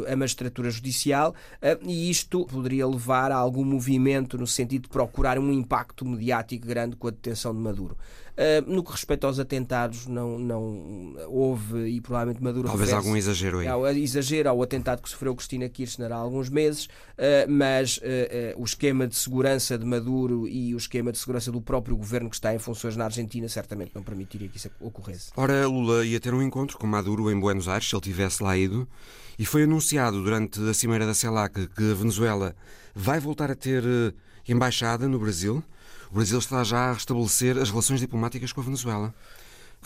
[0.06, 1.34] a Magistratura Judicial,
[1.82, 6.96] e isto poderia levar a algum movimento no sentido de procurar um impacto mediático grande
[7.06, 7.96] com a detenção de Maduro.
[8.36, 12.68] Uh, no que respeita aos atentados, não, não houve e provavelmente Maduro.
[12.68, 13.66] Talvez algum exagero aí.
[13.66, 18.00] Ao exagero ao atentado que sofreu Cristina Kirchner há alguns meses, uh, mas uh,
[18.60, 22.36] o esquema de segurança de Maduro e o esquema de segurança do próprio governo que
[22.36, 25.30] está em funções na Argentina certamente não permitiria que isso ocorresse.
[25.36, 28.56] Ora, Lula ia ter um encontro com Maduro em Buenos Aires, se ele tivesse lá
[28.56, 28.86] ido,
[29.38, 32.54] e foi anunciado durante a Cimeira da CELAC que a Venezuela
[32.94, 33.82] vai voltar a ter
[34.46, 35.62] embaixada no Brasil.
[36.10, 39.14] O Brasil está já a restabelecer as relações diplomáticas com a Venezuela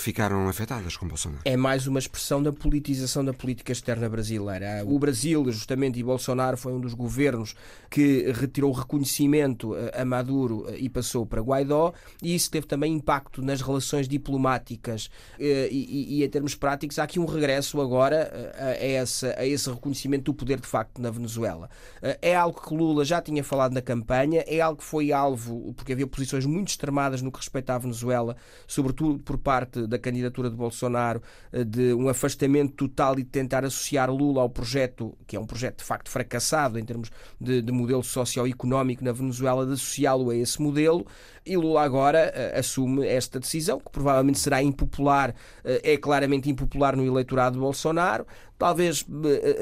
[0.00, 1.42] ficaram afetadas com Bolsonaro.
[1.44, 4.82] É mais uma expressão da politização da política externa brasileira.
[4.86, 7.54] O Brasil, justamente, e Bolsonaro foi um dos governos
[7.90, 13.60] que retirou reconhecimento a Maduro e passou para Guaidó, e isso teve também impacto nas
[13.60, 19.40] relações diplomáticas eh, e, e, em termos práticos, há aqui um regresso agora eh, a,
[19.40, 21.68] a esse reconhecimento do poder de facto na Venezuela.
[22.02, 25.74] Eh, é algo que Lula já tinha falado na campanha, é algo que foi alvo,
[25.74, 28.36] porque havia posições muito extremadas no que respeita à Venezuela,
[28.66, 31.22] sobretudo por parte da candidatura de Bolsonaro
[31.52, 35.46] eh, de um afastamento total e de tentar associar Lula ao projeto, que é um
[35.46, 40.36] projeto de facto fracassado em termos de, de modelo socioeconómico na Venezuela, de associá-lo a
[40.36, 41.06] esse modelo.
[41.44, 45.34] E Lula agora uh, assume esta decisão, que provavelmente será impopular, uh,
[45.82, 48.26] é claramente impopular no eleitorado de Bolsonaro,
[48.58, 49.06] talvez uh,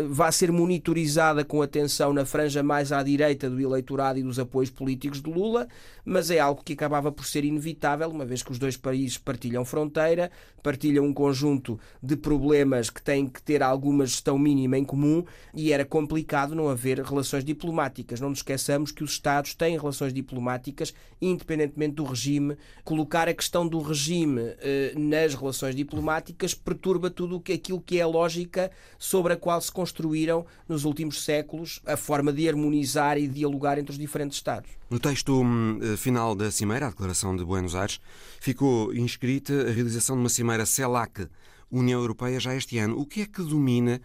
[0.08, 4.70] vá ser monitorizada com atenção na franja mais à direita do eleitorado e dos apoios
[4.70, 5.68] políticos de Lula,
[6.04, 9.64] mas é algo que acabava por ser inevitável, uma vez que os dois países partilham
[9.64, 10.32] fronteira,
[10.64, 15.72] partilham um conjunto de problemas que têm que ter alguma gestão mínima em comum e
[15.72, 18.20] era complicado não haver relações diplomáticas.
[18.20, 23.34] Não nos esqueçamos que os Estados têm relações diplomáticas independentemente independentemente do regime, colocar a
[23.34, 29.34] questão do regime eh, nas relações diplomáticas perturba tudo aquilo que é a lógica sobre
[29.34, 33.98] a qual se construíram nos últimos séculos a forma de harmonizar e dialogar entre os
[33.98, 34.70] diferentes Estados.
[34.90, 38.00] No texto hum, eh, final da Cimeira, a Declaração de Buenos Aires,
[38.40, 41.28] ficou inscrita a realização de uma Cimeira CELAC,
[41.70, 42.98] União Europeia, já este ano.
[42.98, 44.00] O que é que domina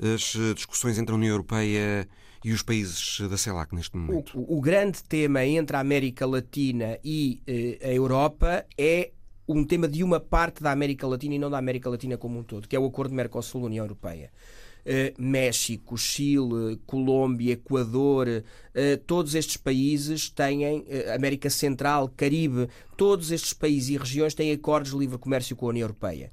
[0.00, 2.06] as eh, discussões entre a União Europeia e
[2.44, 4.38] os países da CELAC neste momento?
[4.38, 9.10] O, o grande tema entre a América Latina e eh, a Europa é
[9.48, 12.42] um tema de uma parte da América Latina e não da América Latina como um
[12.42, 14.30] todo, que é o acordo Mercosul-União Europeia.
[14.84, 18.44] Uh, México, Chile, Colômbia, Equador,
[19.06, 24.90] todos estes países têm, uh, América Central, Caribe, todos estes países e regiões têm acordos
[24.90, 26.32] de livre comércio com a União Europeia.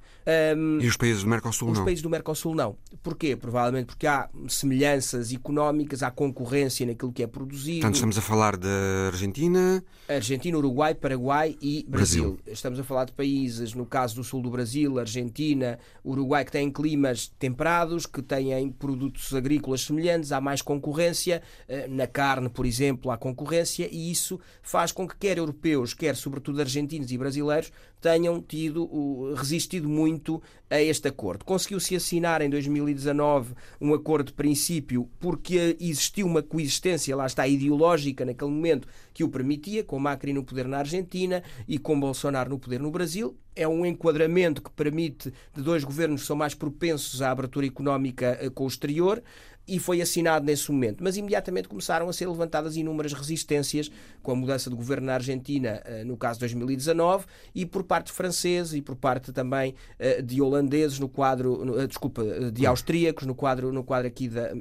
[0.57, 1.83] Um, e os países do Mercosul os não?
[1.83, 2.75] Os países do Mercosul não.
[3.03, 3.35] Porquê?
[3.35, 7.81] Provavelmente porque há semelhanças económicas, há concorrência naquilo que é produzido.
[7.81, 8.67] Portanto, estamos a falar da
[9.11, 9.83] Argentina...
[10.09, 12.33] Argentina, Uruguai, Paraguai e Brasil.
[12.33, 12.39] Brasil.
[12.47, 16.71] Estamos a falar de países, no caso do sul do Brasil, Argentina, Uruguai, que têm
[16.71, 21.43] climas temperados, que têm produtos agrícolas semelhantes, há mais concorrência.
[21.67, 26.15] Eh, na carne, por exemplo, há concorrência e isso faz com que quer europeus, quer
[26.15, 27.71] sobretudo argentinos e brasileiros
[28.05, 31.43] tenham tido resistido muito a este acordo.
[31.43, 38.23] Conseguiu-se assinar em 2019 um acordo de princípio porque existiu uma coexistência, lá está, ideológica
[38.23, 42.59] naquele momento que o permitia, com Macri no poder na Argentina e com Bolsonaro no
[42.59, 43.35] poder no Brasil.
[43.55, 48.37] É um enquadramento que permite de dois governos que são mais propensos à abertura económica
[48.39, 49.23] eh, com o exterior
[49.67, 51.03] e foi assinado nesse momento.
[51.03, 55.81] Mas imediatamente começaram a ser levantadas inúmeras resistências com a mudança de governo na Argentina,
[55.85, 60.41] eh, no caso de 2019, e por parte francesa e por parte também eh, de
[60.41, 64.51] holandeses no quadro, eh, desculpa, de austríacos no quadro, no quadro aqui da,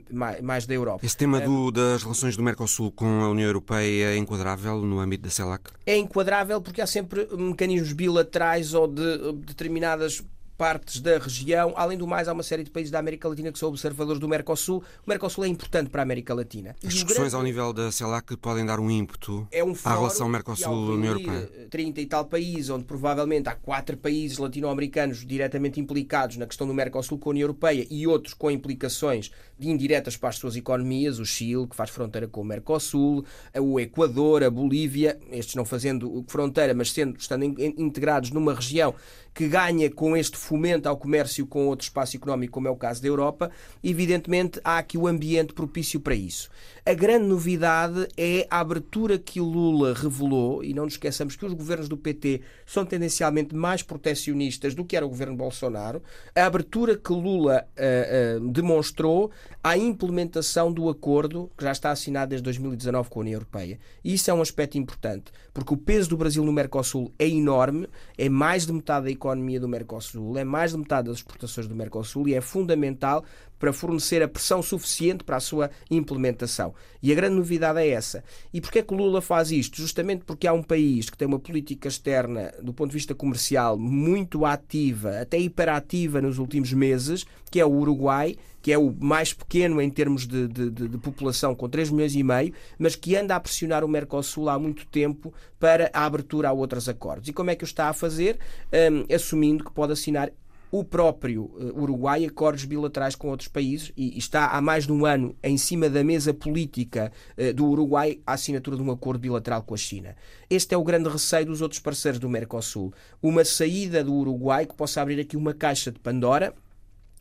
[0.43, 1.05] mais da Europa.
[1.05, 5.25] Esse tema do, das relações do Mercosul com a União Europeia é enquadrável no âmbito
[5.25, 5.71] da CELAC?
[5.87, 10.23] É enquadrável porque há sempre mecanismos bilaterais ou de determinadas
[10.57, 11.73] partes da região.
[11.77, 14.29] Além do mais, há uma série de países da América Latina que são observadores do
[14.29, 14.83] Mercosul.
[15.07, 16.75] O Mercosul é importante para a América Latina.
[16.85, 17.37] As discussões grande...
[17.37, 21.69] ao nível da CELAC podem dar um ímpeto é um à relação Mercosul-União Europeia.
[21.71, 26.75] 30 e tal países, onde provavelmente há quatro países latino-americanos diretamente implicados na questão do
[26.75, 31.25] Mercosul com a União Europeia e outros com implicações indiretas para as suas economias, o
[31.25, 33.25] Chile, que faz fronteira com o Mercosul,
[33.59, 38.95] o Equador, a Bolívia, estes não fazendo fronteira, mas sendo, estando integrados numa região
[39.35, 43.03] que ganha com este fomento ao comércio com outro espaço económico, como é o caso
[43.03, 43.51] da Europa,
[43.83, 46.49] evidentemente há aqui o ambiente propício para isso.
[46.87, 51.47] A grande novidade é a abertura que o Lula revelou, e não nos esqueçamos que
[51.47, 56.03] os governos do PT são tendencialmente mais protecionistas do que era o governo Bolsonaro,
[56.37, 59.31] a abertura que Lula uh, uh, demonstrou
[59.62, 63.79] à implementação do acordo que já está assinado desde 2019 com a União Europeia.
[64.05, 67.88] E isso é um aspecto importante, porque o peso do Brasil no Mercosul é enorme,
[68.18, 71.75] é mais de metade da economia do Mercosul, é mais de metade das exportações do
[71.75, 73.25] Mercosul e é fundamental
[73.59, 76.75] para fornecer a pressão suficiente para a sua implementação.
[77.03, 78.25] E a grande novidade é essa.
[78.53, 79.77] E porquê é que o Lula faz isto?
[79.77, 83.79] Justamente porque há um país que tem uma política externa, do ponto de vista comercial,
[83.79, 89.35] muito ativa, até hiperativa nos últimos meses, que é o Uruguai, que é o mais
[89.35, 93.14] pequeno em termos de, de, de, de, população, com 3 milhões e meio, mas que
[93.14, 97.29] anda a pressionar o Mercosul há muito tempo para a abertura a outros acordos.
[97.29, 98.38] E como é que o está a fazer?
[98.73, 100.33] Um, assumindo que pode assinar
[100.70, 105.07] o próprio uh, Uruguai acordos bilaterais com outros países e, está há mais de um
[105.07, 109.62] ano em cima da mesa política uh, do Uruguai a assinatura de um acordo bilateral
[109.62, 110.16] com a China.
[110.48, 112.92] Este é o grande receio dos outros parceiros do Mercosul.
[113.22, 116.55] Uma saída do Uruguai que possa abrir aqui uma caixa de Pandora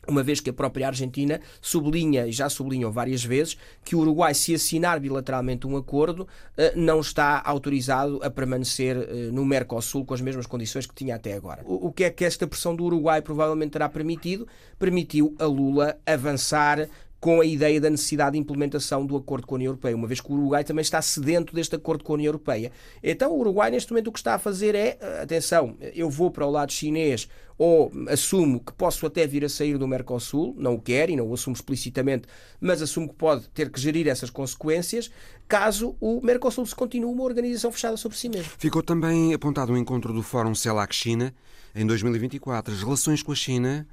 [0.08, 4.34] uma vez que a própria Argentina sublinha, e já sublinhou várias vezes, que o Uruguai,
[4.34, 10.14] se assinar bilateralmente um acordo, eh, não está autorizado a permanecer eh, no Mercosul com
[10.14, 11.62] as mesmas condições que tinha até agora.
[11.66, 14.46] O que é que esta pressão do Uruguai provavelmente terá permitido?
[14.78, 16.88] Permitiu a Lula avançar
[17.24, 20.20] com a ideia da necessidade de implementação do acordo com a União Europeia, uma vez
[20.20, 22.70] que o Uruguai também está sedento deste acordo com a União Europeia.
[23.02, 26.30] Então o Uruguai, neste momento, o que está a fazer é, eh, atenção, eu vou
[26.30, 30.74] para o lado chinês ou assumo que posso até vir a sair do Mercosul, não
[30.74, 32.28] o quero e não o assumo explicitamente,
[32.60, 35.10] mas assumo que pode ter que gerir essas consequências,
[35.48, 38.52] caso o Mercosul se continue uma organização fechada sobre si mesmo.
[38.58, 41.34] Ficou também apontado o encontro do Fórum CELAC-China
[41.74, 42.74] em 2024.
[42.74, 43.88] As relações com a China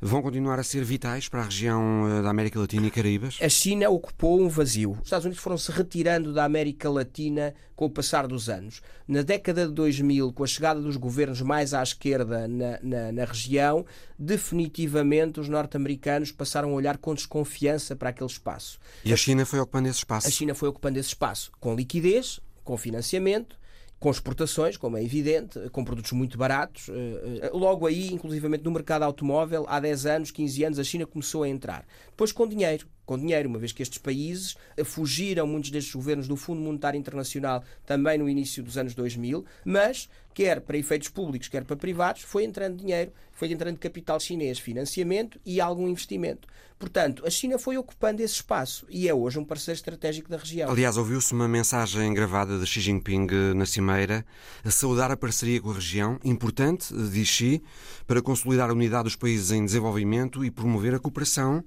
[0.00, 3.38] vão continuar a ser vitais para a região eh, da América Latina e Caraíbas?
[3.40, 4.92] A China ocupou um vazio.
[4.92, 8.80] Os Estados Unidos foram se retirando da América Latina com o passar dos anos.
[9.06, 13.24] Na década de 2000, com a chegada dos governos mais à esquerda na, na, na
[13.24, 13.84] região,
[14.18, 18.78] definitivamente os norte-americanos passaram a olhar com desconfiança para aquele espaço.
[19.04, 20.28] E a China foi ocupando esse espaço?
[20.28, 23.56] A China foi ocupando esse espaço com liquidez, com financiamento
[24.04, 26.90] com exportações, como é evidente, com produtos muito baratos.
[26.90, 31.06] Eh, eh, logo aí, inclusivamente no mercado automóvel, há 10 anos, 15 anos, a China
[31.06, 31.86] começou a entrar.
[32.10, 36.36] Depois com dinheiro com dinheiro, uma vez que estes países fugiram, muitos destes governos, do
[36.36, 41.64] Fundo Monetário Internacional também no início dos anos 2000, mas, quer para efeitos públicos, quer
[41.64, 46.48] para privados, foi entrando dinheiro, foi entrando capital chinês, financiamento e algum investimento.
[46.78, 50.70] Portanto, a China foi ocupando esse espaço e é hoje um parceiro estratégico da região.
[50.70, 54.24] Aliás, ouviu-se uma mensagem gravada de Xi Jinping eh, na Cimeira
[54.64, 57.62] a saudar a parceria com a região, importante, diz Xi,
[58.06, 61.64] para consolidar a unidade dos países em desenvolvimento e promover a cooperação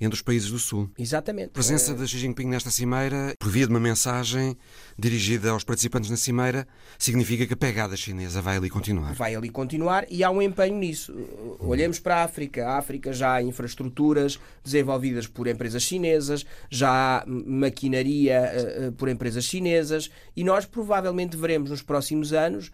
[0.00, 0.90] entre os países do Sul.
[0.98, 1.48] Exatamente.
[1.48, 4.56] A presença de Xi Jinping nesta cimeira, por via de uma mensagem
[4.98, 6.66] dirigida aos participantes na cimeira,
[6.98, 9.14] significa que a pegada chinesa vai ali continuar.
[9.14, 11.14] Vai ali continuar e há um empenho nisso.
[11.58, 12.66] Olhemos para a África.
[12.66, 19.44] A África já há infraestruturas desenvolvidas por empresas chinesas, já há maquinaria uh, por empresas
[19.44, 22.70] chinesas e nós provavelmente veremos nos próximos anos,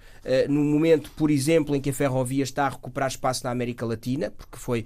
[0.48, 4.30] no momento, por exemplo, em que a ferrovia está a recuperar espaço na América Latina,
[4.30, 4.84] porque foi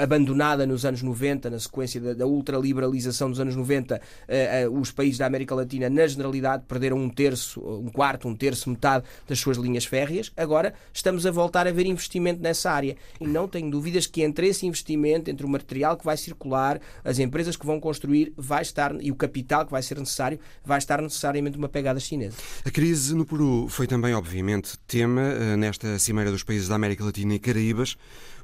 [0.00, 4.90] abandonada nos anos 90, na sequência da, da ultraliberalização dos anos 90, uh, uh, os
[4.90, 9.38] países da América Latina, na generalidade, perderam um terço, um quarto, um terço, metade das
[9.38, 10.32] suas linhas férreas.
[10.36, 12.96] Agora estamos a voltar a ver investimento nessa área.
[13.20, 17.18] E não tenho dúvidas que entre esse investimento, entre o material que vai circular, as
[17.18, 21.00] empresas que vão construir, vai estar, e o capital que vai ser necessário, vai estar
[21.00, 22.36] necessariamente uma pegada chinesa.
[22.64, 27.04] A crise no Peru foi também, obviamente, tema uh, nesta Cimeira dos Países da América
[27.04, 27.96] Latina e Caraíbas.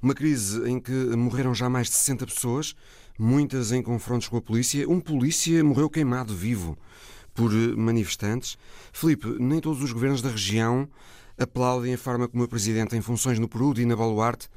[0.03, 2.75] Uma crise em que morreram já mais de 60 pessoas,
[3.17, 4.89] muitas em confrontos com a polícia.
[4.89, 6.77] Um polícia morreu queimado vivo
[7.33, 8.59] por manifestantes.
[8.93, 10.89] Felipe, nem todos os governos da região
[11.39, 14.49] aplaudem a forma como a Presidente em funções no Peru, Dina Boluarte,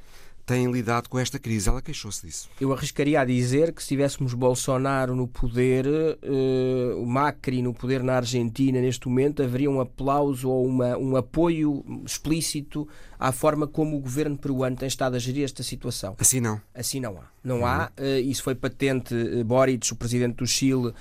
[0.46, 1.68] têm lidado com esta crise.
[1.68, 2.48] Ela queixou-se disso.
[2.60, 8.02] Eu arriscaria a dizer que se tivéssemos Bolsonaro no poder, uh, o Macri no poder
[8.02, 13.96] na Argentina neste momento, haveria um aplauso ou uma, um apoio explícito à forma como
[13.96, 16.16] o governo peruano tem estado a gerir esta situação.
[16.18, 16.60] Assim não.
[16.74, 17.36] Assim não há.
[17.46, 17.66] Não uhum.
[17.66, 17.92] há.
[17.96, 19.14] Uh, isso foi patente.
[19.14, 20.94] Uh, Boric, o presidente do Chile, uh,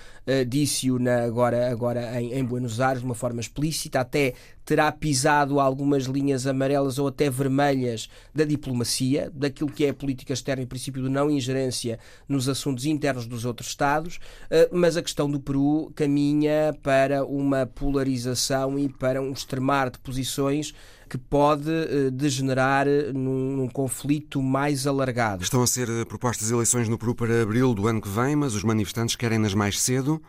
[0.47, 3.99] disse-o agora, agora em, em Buenos Aires de uma forma explícita.
[3.99, 9.93] Até terá pisado algumas linhas amarelas ou até vermelhas da diplomacia, daquilo que é a
[9.93, 14.19] política externa e princípio de não ingerência nos assuntos internos dos outros Estados,
[14.71, 20.73] mas a questão do Peru caminha para uma polarização e para um extremar de posições
[21.09, 25.43] que pode uh, degenerar num, num, conflito mais alargado.
[25.43, 28.55] Estão a ser eh, propostas eleições no Peru para abril do ano que vem, mas
[28.55, 30.21] os manifestantes querem-nas mais cedo.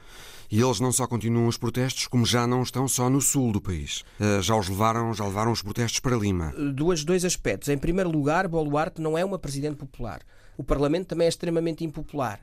[0.51, 3.61] E eles não só continuam os protestos, como já não estão só no sul do
[3.61, 4.05] país.
[4.41, 6.55] Já os levaram, já levaram os protestos para Lima.
[6.73, 7.69] Duas, dois aspectos.
[7.69, 10.21] Em primeiro lugar, Boluarte não é uma presidente popular.
[10.57, 12.39] O Parlamento também é extremamente impopular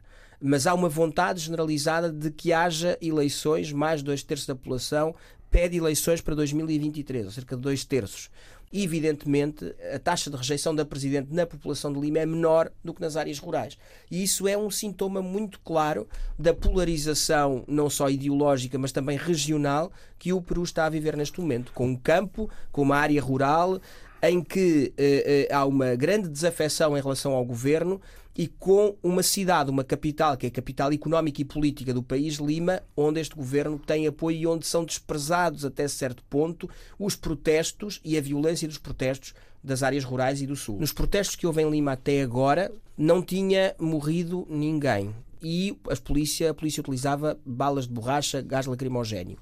[0.45, 5.15] mas há uma vontade generalizada de que haja eleições, mais de dois terços da população
[5.53, 8.31] pede eleições para 2023, ou cerca de dois terços.
[8.73, 12.99] Evidentemente, a taxa de rejeição da Presidente na população de Lima é menor do que
[12.99, 13.77] nas áreas rurais.
[14.09, 16.07] E isso é um sintoma muito claro
[16.39, 21.39] da polarização, não só ideológica, mas também regional, que o Peru está a viver neste
[21.39, 23.79] momento, com um campo, com uma área rural,
[24.23, 27.99] em que eh, eh, há uma grande desafecção em relação ao governo
[28.33, 32.35] e com uma cidade, uma capital, que é a capital económica e política do país,
[32.35, 37.99] Lima, onde este governo tem apoio e onde são desprezados até certo ponto os protestos
[38.01, 40.79] e a violência dos protestos das áreas rurais e do sul.
[40.79, 45.13] Nos protestos que houve em Lima até agora, não tinha morrido ninguém.
[45.41, 49.37] E a polícia, a polícia utilizava balas de borracha, gás lacrimogéneo.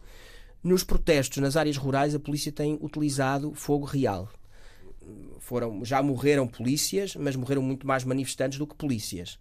[0.64, 4.28] Nos protestos nas áreas rurais, a polícia tem utilizado fogo real
[5.39, 9.39] foram, já morreram polícias, mas morreram muito mais manifestantes do que polícias.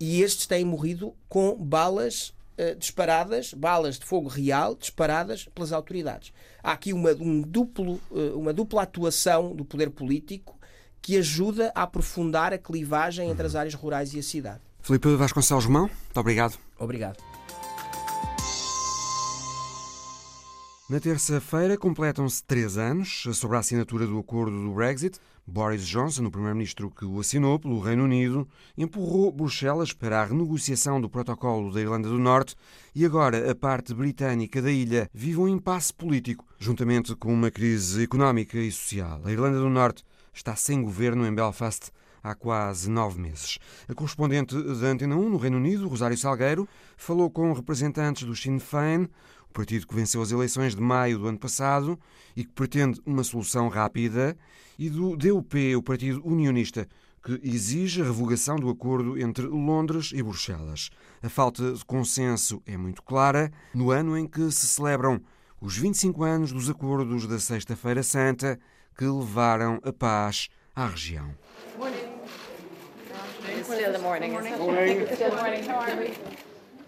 [0.00, 6.32] E estes têm morrido com balas uh, disparadas, balas de fogo real disparadas pelas autoridades.
[6.62, 10.58] Há aqui uma, um duplo, uh, uma dupla atuação do poder político
[11.00, 14.60] que ajuda a aprofundar a clivagem entre as áreas rurais e a cidade.
[14.80, 16.58] Filipe Vasconcelos Mão, muito obrigado.
[16.78, 17.37] Obrigado.
[20.88, 25.20] Na terça-feira completam-se três anos sobre a assinatura do acordo do Brexit.
[25.46, 30.98] Boris Johnson, o primeiro-ministro que o assinou pelo Reino Unido, empurrou Bruxelas para a renegociação
[30.98, 32.56] do protocolo da Irlanda do Norte
[32.94, 38.04] e agora a parte britânica da ilha vive um impasse político, juntamente com uma crise
[38.04, 39.20] económica e social.
[39.26, 41.90] A Irlanda do Norte está sem governo em Belfast
[42.22, 43.58] há quase nove meses.
[43.88, 48.58] A correspondente da Antena 1 no Reino Unido, Rosário Salgueiro, falou com representantes do Sinn
[48.58, 49.08] Féin,
[49.58, 51.98] partido que venceu as eleições de maio do ano passado
[52.36, 54.36] e que pretende uma solução rápida,
[54.78, 56.86] e do DUP, o Partido Unionista,
[57.24, 60.90] que exige a revogação do acordo entre Londres e Bruxelas.
[61.20, 65.20] A falta de consenso é muito clara no ano em que se celebram
[65.60, 68.60] os 25 anos dos acordos da Sexta-feira Santa
[68.96, 71.34] que levaram a paz à região.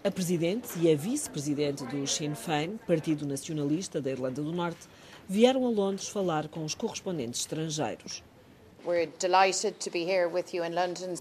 [0.03, 4.89] A presidente e a vice-presidente do Sinn Féin, Partido Nacionalista da Irlanda do Norte,
[5.29, 8.25] vieram a Londres falar com os correspondentes estrangeiros.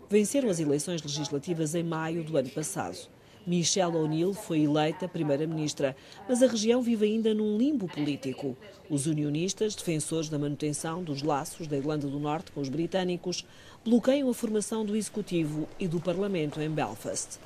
[0.09, 2.97] Venceram as eleições legislativas em maio do ano passado.
[3.45, 5.93] Michelle O'Neill foi eleita primeira-ministra,
[6.25, 8.55] mas a região vive ainda num limbo político.
[8.89, 13.45] Os unionistas, defensores da manutenção dos laços da Irlanda do Norte com os britânicos,
[13.83, 17.39] bloqueiam a formação do executivo e do parlamento em Belfast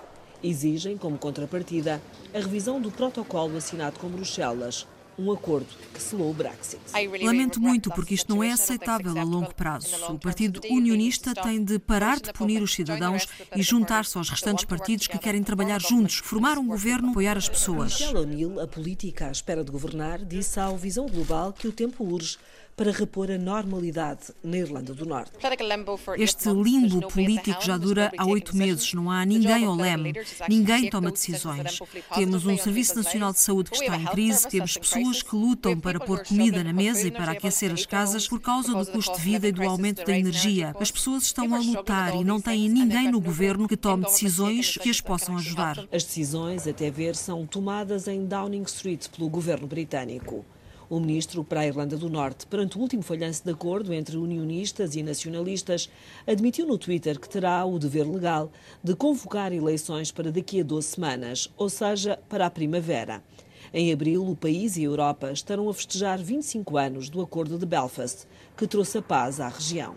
[0.44, 2.02] exigem, como contrapartida,
[2.34, 4.86] a revisão do protocolo assinado com Bruxelas,
[5.18, 6.82] um acordo que selou o Brexit.
[7.22, 9.96] Lamento muito porque isto não é aceitável a longo prazo.
[10.12, 15.08] O Partido Unionista tem de parar de punir os cidadãos e juntar-se aos restantes partidos
[15.08, 17.94] que querem trabalhar juntos, formar um governo, apoiar as pessoas.
[17.94, 22.04] Michelle O'Neill, a política à espera de governar, disse à Visão Global que o tempo
[22.04, 22.38] urge
[22.76, 25.32] para repor a normalidade na Irlanda do Norte.
[26.18, 28.94] Este limbo político já dura há oito meses.
[28.94, 30.14] Não há ninguém ao leme,
[30.50, 31.80] ninguém toma decisões.
[32.16, 36.00] Temos um Serviço Nacional de Saúde que está em crise, temos pessoas que lutam para
[36.00, 39.48] pôr comida na mesa e para aquecer as casas por causa do custo de vida
[39.48, 40.76] e do aumento da energia.
[40.80, 44.90] As pessoas estão a lutar e não têm ninguém no governo que tome decisões que
[44.90, 45.80] as possam ajudar.
[45.92, 50.46] As decisões, até ver, são tomadas em Downing Street pelo governo britânico.
[50.94, 54.96] O ministro para a Irlanda do Norte, perante o último falhanço de acordo entre unionistas
[54.96, 55.90] e nacionalistas,
[56.28, 58.52] admitiu no Twitter que terá o dever legal
[58.84, 63.24] de convocar eleições para daqui a 12 semanas, ou seja, para a primavera.
[63.74, 67.66] Em abril, o país e a Europa estarão a festejar 25 anos do Acordo de
[67.66, 69.96] Belfast, que trouxe a paz à região.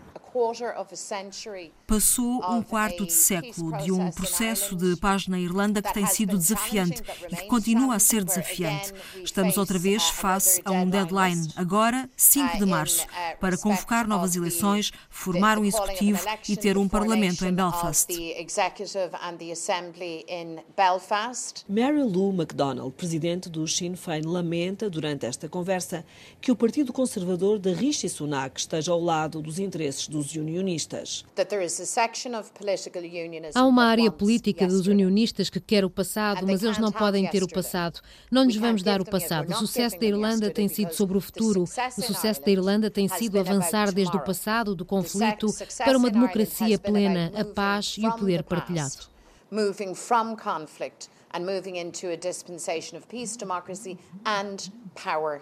[1.87, 6.37] Passou um quarto de século de um processo de paz na Irlanda que tem sido
[6.37, 8.93] desafiante e que continua a ser desafiante.
[9.23, 13.07] Estamos outra vez face a um deadline, agora, 5 de março,
[13.39, 18.07] para convocar novas eleições, formar um executivo e ter um parlamento em Belfast.
[21.67, 26.05] Mary Lou MacDonald, presidente do Sinn Féin, lamenta durante esta conversa
[26.39, 31.25] que o Partido Conservador de Rishi Sunak esteja ao lado dos interesses dos unionistas.
[33.53, 37.43] Há uma área política dos unionistas que quer o passado, mas eles não podem ter
[37.43, 37.99] o passado.
[38.31, 39.51] Não lhes vamos dar o passado.
[39.51, 41.63] O sucesso da Irlanda tem sido sobre o futuro.
[41.63, 45.47] O sucesso da Irlanda tem sido avançar desde o passado do conflito
[45.77, 49.07] para uma democracia plena, a paz e o poder partilhado.
[49.49, 55.41] Moving from conflict and moving into a dispensation of peace, democracy and power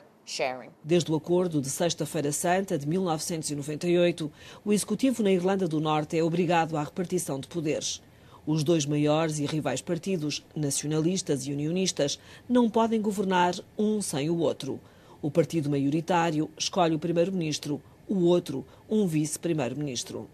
[0.84, 4.32] Desde o acordo de Sexta-feira Santa de 1998,
[4.66, 8.02] o executivo na Irlanda do Norte é obrigado à repartição de poderes.
[8.44, 12.20] Os dois maiores e rivais partidos, nacionalistas e unionistas,
[12.50, 14.80] não podem governar um sem o outro.
[15.22, 20.30] O partido maioritário escolhe o primeiro-ministro, o outro, um vice-primeiro-ministro.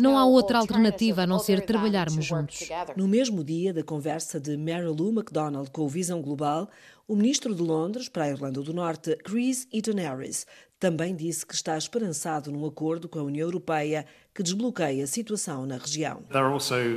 [0.00, 2.68] Não há outra alternativa a não ser trabalharmos juntos.
[2.96, 6.68] No mesmo dia da conversa de Mary Lou MacDonald com o Visão Global,
[7.06, 10.46] o ministro de Londres para a Irlanda do Norte, Chris Eaton Harris,
[10.80, 15.64] também disse que está esperançado num acordo com a União Europeia que desbloqueie a situação
[15.64, 16.22] na região.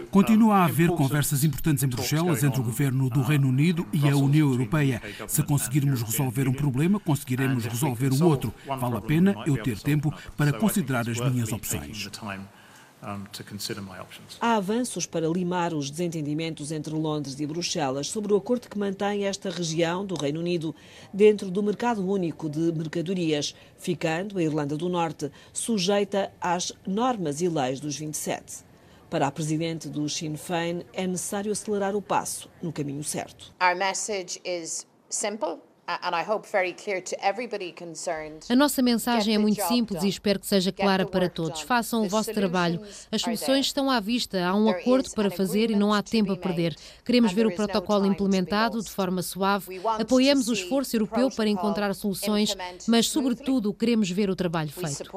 [0.10, 4.18] Continua a haver conversas importantes em Bruxelas entre o governo do Reino Unido e a
[4.18, 5.02] União Europeia.
[5.28, 8.54] Se conseguirmos resolver um problema, conseguiremos resolver o outro.
[8.66, 12.10] Vale a pena eu ter tempo para considerar as minhas opções.
[14.42, 19.26] Há avanços para limar os desentendimentos entre Londres e Bruxelas sobre o acordo que mantém
[19.26, 20.76] esta região do Reino Unido
[21.14, 27.48] dentro do mercado único de mercadorias, ficando a Irlanda do Norte sujeita às normas e
[27.48, 28.66] leis dos 27.
[29.10, 33.54] Para a presidente do Sinn Féin, é necessário acelerar o passo no caminho certo.
[33.62, 35.67] Our message is simple.
[38.50, 41.62] A nossa mensagem é muito simples e espero que seja clara para todos.
[41.62, 42.82] Façam o vosso trabalho.
[43.10, 44.46] As soluções estão à vista.
[44.46, 46.76] Há um acordo para fazer e não há tempo a perder.
[47.06, 49.80] Queremos ver o protocolo implementado de forma suave.
[49.98, 52.54] Apoiamos o esforço europeu para encontrar soluções,
[52.86, 55.10] mas, sobretudo, queremos ver o trabalho feito.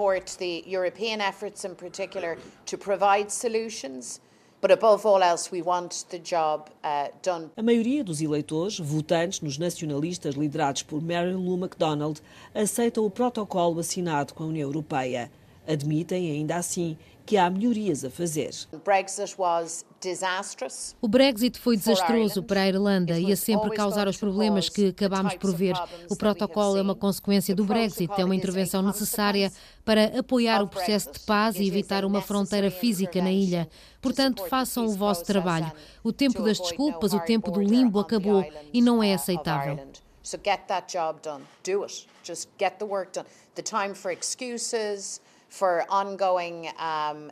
[7.57, 12.21] A maioria dos eleitores, votantes nos nacionalistas liderados por Mary Lou MacDonald,
[12.55, 15.31] aceitam o protocolo assinado com a União Europeia.
[15.67, 16.99] Admitem, ainda assim,
[17.31, 18.51] que há melhorias a fazer.
[21.01, 25.35] O Brexit foi desastroso para a Irlanda e a sempre causar os problemas que acabámos
[25.37, 25.77] por ver.
[26.11, 29.53] O protocolo é uma consequência do Brexit, é uma intervenção necessária
[29.85, 33.69] para apoiar o processo de paz e evitar uma fronteira física na ilha.
[34.03, 35.71] Portanto, façam o vosso trabalho.
[36.03, 39.79] O tempo das desculpas, o tempo do limbo acabou e não é aceitável.
[40.25, 41.45] So get that job done.
[41.63, 42.09] Do it.
[42.25, 43.27] Just get the work done.
[43.55, 45.21] The time for excuses,
[45.51, 46.69] for ongoing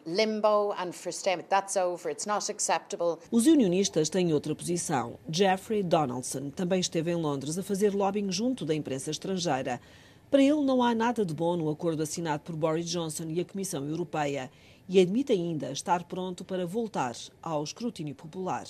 [0.04, 1.48] limbo and for stalemate.
[1.48, 2.10] That's over.
[2.10, 3.18] It's not acceptable.
[3.30, 5.18] Os unionistas têm outra posição.
[5.30, 9.80] Jeffrey Donaldson também esteve em Londres a fazer lobbying junto da imprensa estrangeira.
[10.30, 13.44] Para ele, não há nada de bom no acordo assinado por Boris Johnson e a
[13.46, 14.50] Comissão Europeia
[14.88, 17.12] e admite ainda estar pronto para voltar
[17.42, 18.64] ao escrutínio popular.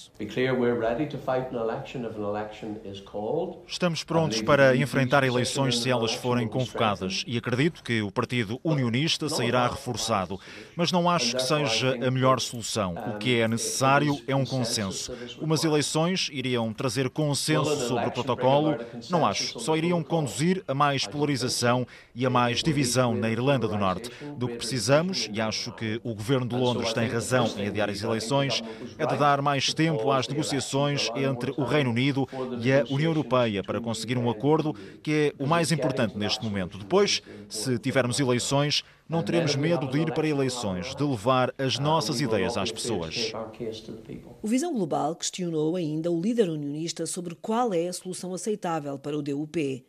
[3.67, 9.29] Estamos prontos para enfrentar eleições se elas forem convocadas e acredito que o Partido Unionista
[9.29, 10.41] sairá reforçado,
[10.75, 12.95] mas não acho que seja a melhor solução.
[12.95, 15.13] O que é necessário é um consenso.
[15.41, 18.77] Umas eleições iriam trazer consenso sobre o protocolo?
[19.09, 19.61] Não acho.
[19.61, 24.11] Só iriam conduzir a mais polarização e a mais divisão na Irlanda do Norte.
[24.37, 28.03] Do que precisamos, e acho que o governo de Londres tem razão em adiar as
[28.03, 28.63] eleições,
[28.97, 32.27] é de dar mais tempo às negociações entre o Reino Unido
[32.61, 36.79] e a União Europeia para conseguir um acordo que é o mais importante neste momento.
[36.79, 42.21] Depois, se tivermos eleições, não teremos medo de ir para eleições, de levar as nossas
[42.21, 43.33] ideias às pessoas.
[44.43, 49.17] O Visão Global questionou ainda o líder unionista sobre qual é a solução aceitável para
[49.17, 49.85] o DUP.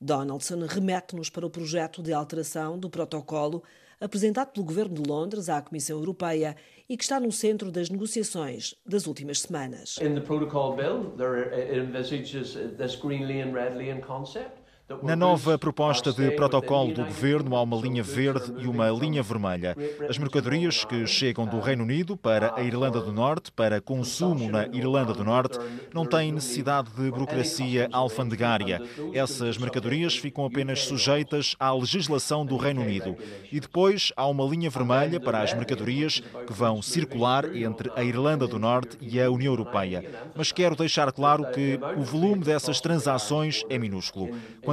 [0.00, 3.62] Donaldson remete-nos para o projeto de alteração do protocolo
[4.00, 6.56] apresentado pelo Governo de Londres à Comissão Europeia
[6.88, 9.98] e que está no centro das negociações das últimas semanas.
[9.98, 14.59] In the protocol bill, there envisages this green lane, red lane concept.
[15.02, 19.76] Na nova proposta de protocolo do governo há uma linha verde e uma linha vermelha.
[20.08, 24.66] As mercadorias que chegam do Reino Unido para a Irlanda do Norte, para consumo na
[24.66, 25.60] Irlanda do Norte,
[25.94, 28.82] não têm necessidade de burocracia alfandegária.
[29.14, 33.16] Essas mercadorias ficam apenas sujeitas à legislação do Reino Unido.
[33.52, 38.48] E depois há uma linha vermelha para as mercadorias que vão circular entre a Irlanda
[38.48, 40.04] do Norte e a União Europeia.
[40.34, 44.30] Mas quero deixar claro que o volume dessas transações é minúsculo.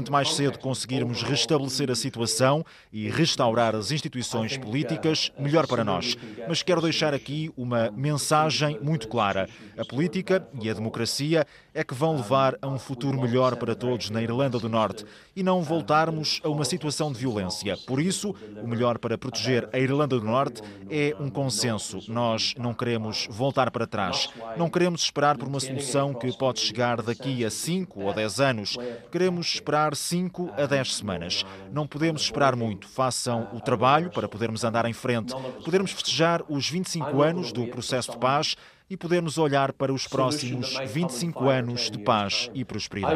[0.07, 6.15] Quanto mais cedo conseguirmos restabelecer a situação e restaurar as instituições políticas, melhor para nós.
[6.47, 9.49] Mas quero deixar aqui uma mensagem muito clara.
[9.77, 14.09] A política e a democracia é que vão levar a um futuro melhor para todos
[14.09, 15.03] na Irlanda do Norte
[15.35, 17.77] e não voltarmos a uma situação de violência.
[17.85, 18.33] Por isso,
[18.63, 21.99] o melhor para proteger a Irlanda do Norte é um consenso.
[22.07, 24.29] Nós não queremos voltar para trás.
[24.55, 28.77] Não queremos esperar por uma solução que pode chegar daqui a 5 ou 10 anos.
[29.11, 31.45] Queremos esperar 5 a 10 semanas.
[31.71, 32.87] Não podemos esperar muito.
[32.87, 35.33] Façam o trabalho para podermos andar em frente,
[35.63, 38.55] podermos festejar os 25 anos do processo de paz
[38.89, 43.15] e podermos olhar para os próximos 25 anos de paz e prosperidade.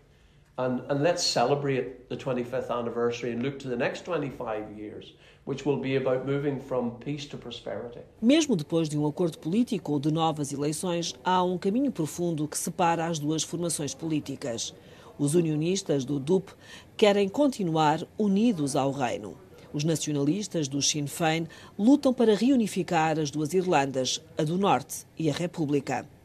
[0.57, 5.13] let's celebrate the 25th anniversary and look to the next 25 years,
[5.45, 7.99] which will be about moving from peace to prosperity.
[8.21, 12.57] Mesmo depois de um acordo político ou de novas eleições, há um caminho profundo que
[12.57, 14.73] separa as duas formações políticas.
[15.19, 16.51] Os unionistas do DUP
[16.95, 19.37] querem continuar unidos ao reino.
[19.73, 21.47] Os nacionalistas do Sinn Féin
[21.77, 26.16] lutam para reunificar as duas Irlandas, a do Norte e a República.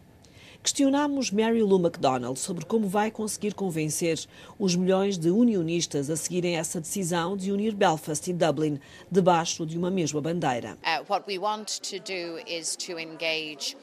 [0.62, 4.20] Questionámos Mary Lou MacDonald sobre como vai conseguir convencer
[4.56, 8.78] os milhões de unionistas a seguirem essa decisão de unir Belfast e Dublin
[9.10, 10.78] debaixo de uma mesma bandeira.
[10.84, 13.76] Uh, what we want to do is to engage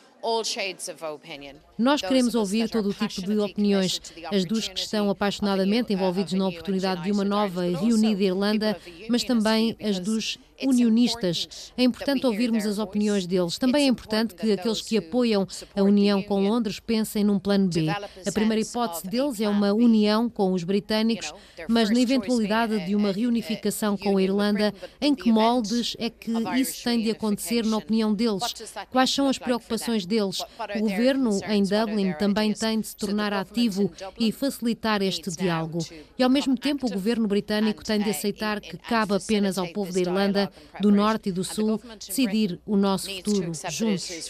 [1.77, 4.01] nós queremos ouvir todo o tipo de opiniões,
[4.31, 8.77] as dos que estão apaixonadamente envolvidos na oportunidade de uma nova e reunida Irlanda,
[9.09, 11.71] mas também as dos unionistas.
[11.77, 13.57] É importante ouvirmos as opiniões deles.
[13.57, 17.89] Também é importante que aqueles que apoiam a união com Londres pensem num plano B.
[17.89, 21.33] A primeira hipótese deles é uma união com os britânicos,
[21.67, 26.83] mas na eventualidade de uma reunificação com a Irlanda, em que moldes é que isso
[26.83, 28.43] tem de acontecer na opinião deles?
[28.89, 30.39] Quais são as preocupações deles?
[30.75, 35.79] O governo em Dublin também tem de se tornar ativo e facilitar este diálogo.
[36.17, 39.91] E ao mesmo tempo, o governo britânico tem de aceitar que cabe apenas ao povo
[39.93, 40.48] da Irlanda
[40.79, 44.29] do Norte e do Sul decidir o nosso futuro juntos.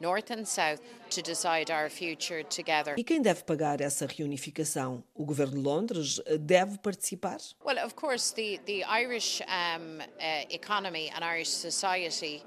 [0.00, 0.80] North and South,
[1.10, 2.94] to decide our future together.
[2.98, 5.02] E quem deve pagar essa reunificação?
[5.14, 7.38] O governo de Londres eh, deve participar?
[7.64, 12.42] Well, of course, the the Irish um, uh, economy and Irish society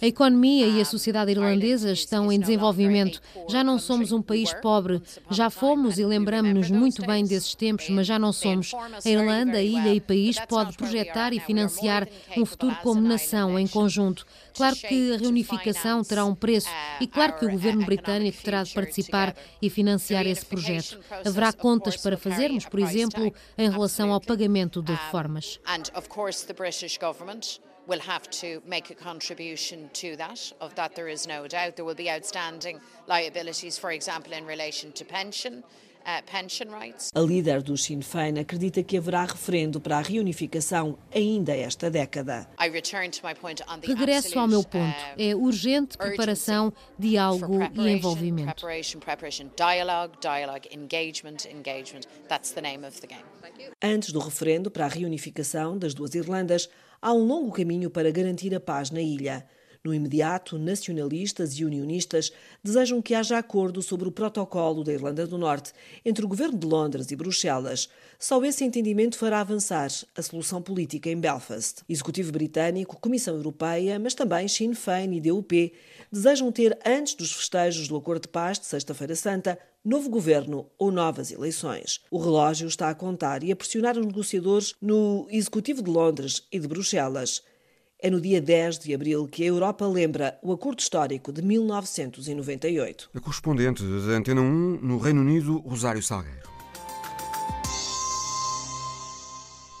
[0.00, 3.20] a economia e a sociedade irlandesa estão em desenvolvimento.
[3.48, 5.02] Já não somos um país pobre.
[5.30, 8.72] Já fomos e lembramos-nos muito bem desses tempos, mas já não somos.
[8.74, 14.24] A Irlanda, ilha e país, pode projetar e financiar um futuro como nação, em conjunto.
[14.54, 16.68] Claro que a reunificação terá um preço
[17.00, 20.98] e claro que o governo britânico terá de participar e financiar esse projeto.
[21.24, 25.60] Haverá contas para fazermos, por exemplo, em relação ao pagamento de reformas
[27.88, 30.52] will have to make a contribution to that.
[30.60, 31.76] Of that, there is no doubt.
[31.76, 35.64] There will be outstanding liabilities, for example, in relation to pension.
[36.06, 36.22] Uh,
[37.14, 42.48] a líder do Sinn Féin acredita que haverá referendo para a reunificação ainda esta década.
[43.82, 44.96] Regresso ao meu ponto.
[44.96, 48.66] Uh, é urgente preparação, diálogo e envolvimento.
[53.82, 56.70] Antes do referendo para a reunificação das duas Irlandas,
[57.00, 59.46] há um longo caminho para garantir a paz na ilha.
[59.84, 65.38] No imediato, nacionalistas e unionistas desejam que haja acordo sobre o protocolo da Irlanda do
[65.38, 65.72] Norte
[66.04, 67.88] entre o governo de Londres e Bruxelas.
[68.18, 71.82] Só esse entendimento fará avançar a solução política em Belfast.
[71.88, 75.72] Executivo britânico, Comissão Europeia, mas também Sinn Féin e DUP
[76.10, 80.90] desejam ter, antes dos festejos do Acordo de Paz de Sexta-feira Santa, novo governo ou
[80.90, 82.00] novas eleições.
[82.10, 86.58] O relógio está a contar e a pressionar os negociadores no Executivo de Londres e
[86.58, 87.42] de Bruxelas.
[88.00, 93.10] É no dia 10 de abril que a Europa lembra o acordo histórico de 1998.
[93.12, 94.44] A correspondente da Antena 1
[94.80, 96.48] no Reino Unido, Rosário Salgueiro.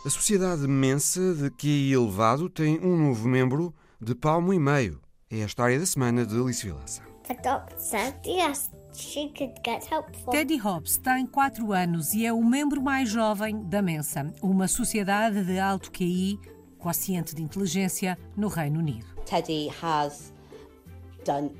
[0.04, 5.00] A Sociedade Mensa de QI elevado tem um novo membro de palmo e meio.
[5.30, 7.02] É a história da semana de Alice Vilaça.
[10.32, 15.44] Teddy Hobbs tem 4 anos e é o membro mais jovem da Mensa, uma sociedade
[15.44, 16.40] de alto QI
[16.78, 19.06] quociente de inteligência, no Reino Unido.
[19.26, 20.32] Teddy has
[21.24, 21.50] done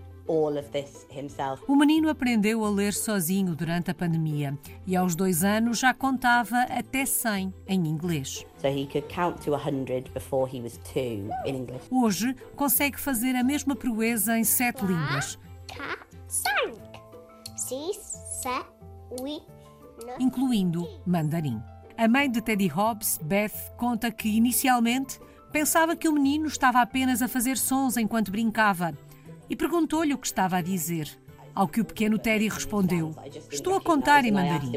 [1.67, 6.65] o menino aprendeu a ler sozinho durante a pandemia e aos dois anos já contava
[6.65, 8.45] até 100 em inglês.
[11.91, 15.39] Hoje consegue fazer a mesma proeza em sete línguas.
[20.21, 21.59] Incluindo mandarim.
[21.99, 25.19] A mãe de Teddy Hobbs, Beth, conta que inicialmente
[25.51, 28.97] pensava que o menino estava apenas a fazer sons enquanto brincava
[29.51, 31.11] e perguntou-lhe o que estava a dizer.
[31.53, 33.17] Ao que o pequeno Teddy respondeu:
[33.51, 34.71] Estou a contar em mandarim.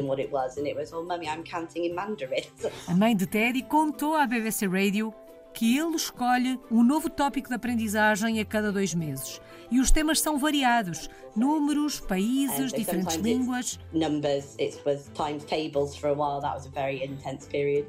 [2.88, 5.14] A mãe de Teddy contou à BBC Radio
[5.54, 9.40] que ele escolhe um novo tópico de aprendizagem a cada dois meses.
[9.72, 13.80] E os temas são variados: números, países, diferentes línguas.
[13.92, 16.40] Numbers, it was times tables for a while.
[16.40, 17.86] That was a very intense period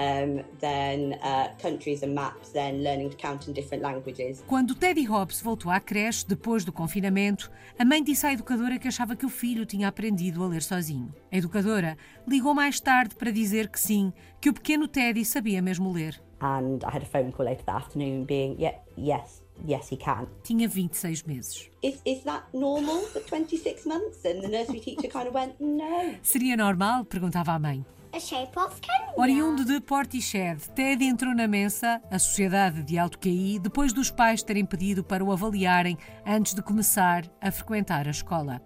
[0.00, 4.42] um, then uh, countries and maps, then learning to count in different languages.
[4.46, 8.88] Quando Teddy Hobbs voltou à creche depois do confinamento, a mãe disse à educadora que
[8.88, 11.14] achava que o filho tinha aprendido a ler sozinho.
[11.30, 15.92] A educadora ligou mais tarde para dizer que sim, que o pequeno Teddy sabia mesmo
[15.92, 16.20] ler.
[16.40, 20.26] And I had a phone call later that afternoon being, yeah, yes, Yes, he can.
[20.42, 21.70] Tinha 26 meses.
[21.82, 24.24] Is, is that normal for 26 months?
[24.24, 26.14] And the nursery teacher kind of went, no.
[26.22, 27.04] Seria normal?
[27.04, 27.84] Perguntava a mãe.
[28.12, 29.12] A Shape of Kenya.
[29.16, 34.42] Oriundo de Portishead, Ted entrou na Mensa, a sociedade de alto QI, depois dos pais
[34.42, 35.96] terem pedido para o avaliarem
[36.26, 38.60] antes de começar a frequentar a escola.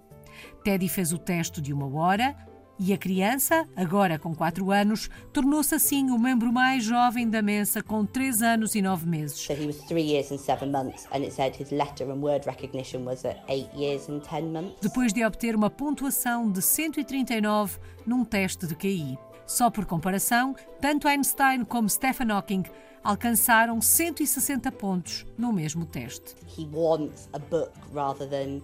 [0.64, 2.34] Teddy fez o teste de uma hora
[2.78, 7.82] e a criança, agora com 4 anos, tornou-se assim o membro mais jovem da Mensa
[7.82, 9.38] com 3 anos e 9 meses.
[9.38, 12.46] So he was 3 years and 7 months and it said his letter and word
[12.46, 14.76] recognition was at 8 years and 10 months.
[14.80, 19.16] Depois de obter uma pontuação de 139 num teste de QI.
[19.46, 22.64] Só por comparação, tanto Einstein como Stephen Hawking
[23.02, 26.34] alcançaram 160 pontos no mesmo teste.
[26.58, 28.62] He wants a book rather than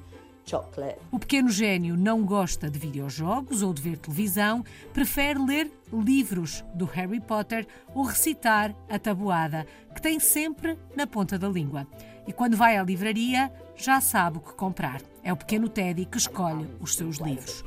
[0.51, 0.98] chocolate.
[1.12, 6.84] O pequeno gênio não gosta de videojogos ou de ver televisão, prefere ler livros do
[6.86, 11.86] Harry Potter ou recitar a tabuada, que tem sempre na ponta da língua.
[12.26, 15.01] E quando vai à livraria, já sabe o que comprar.
[15.22, 17.64] É o pequeno Teddy que escolhe os seus livros.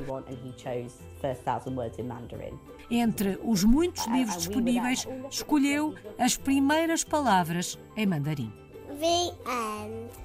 [2.90, 8.52] Entre os muitos livros disponíveis, escolheu as primeiras palavras em mandarim.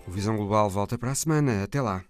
[0.07, 1.65] O Visão Global volta para a semana.
[1.65, 2.05] Até lá.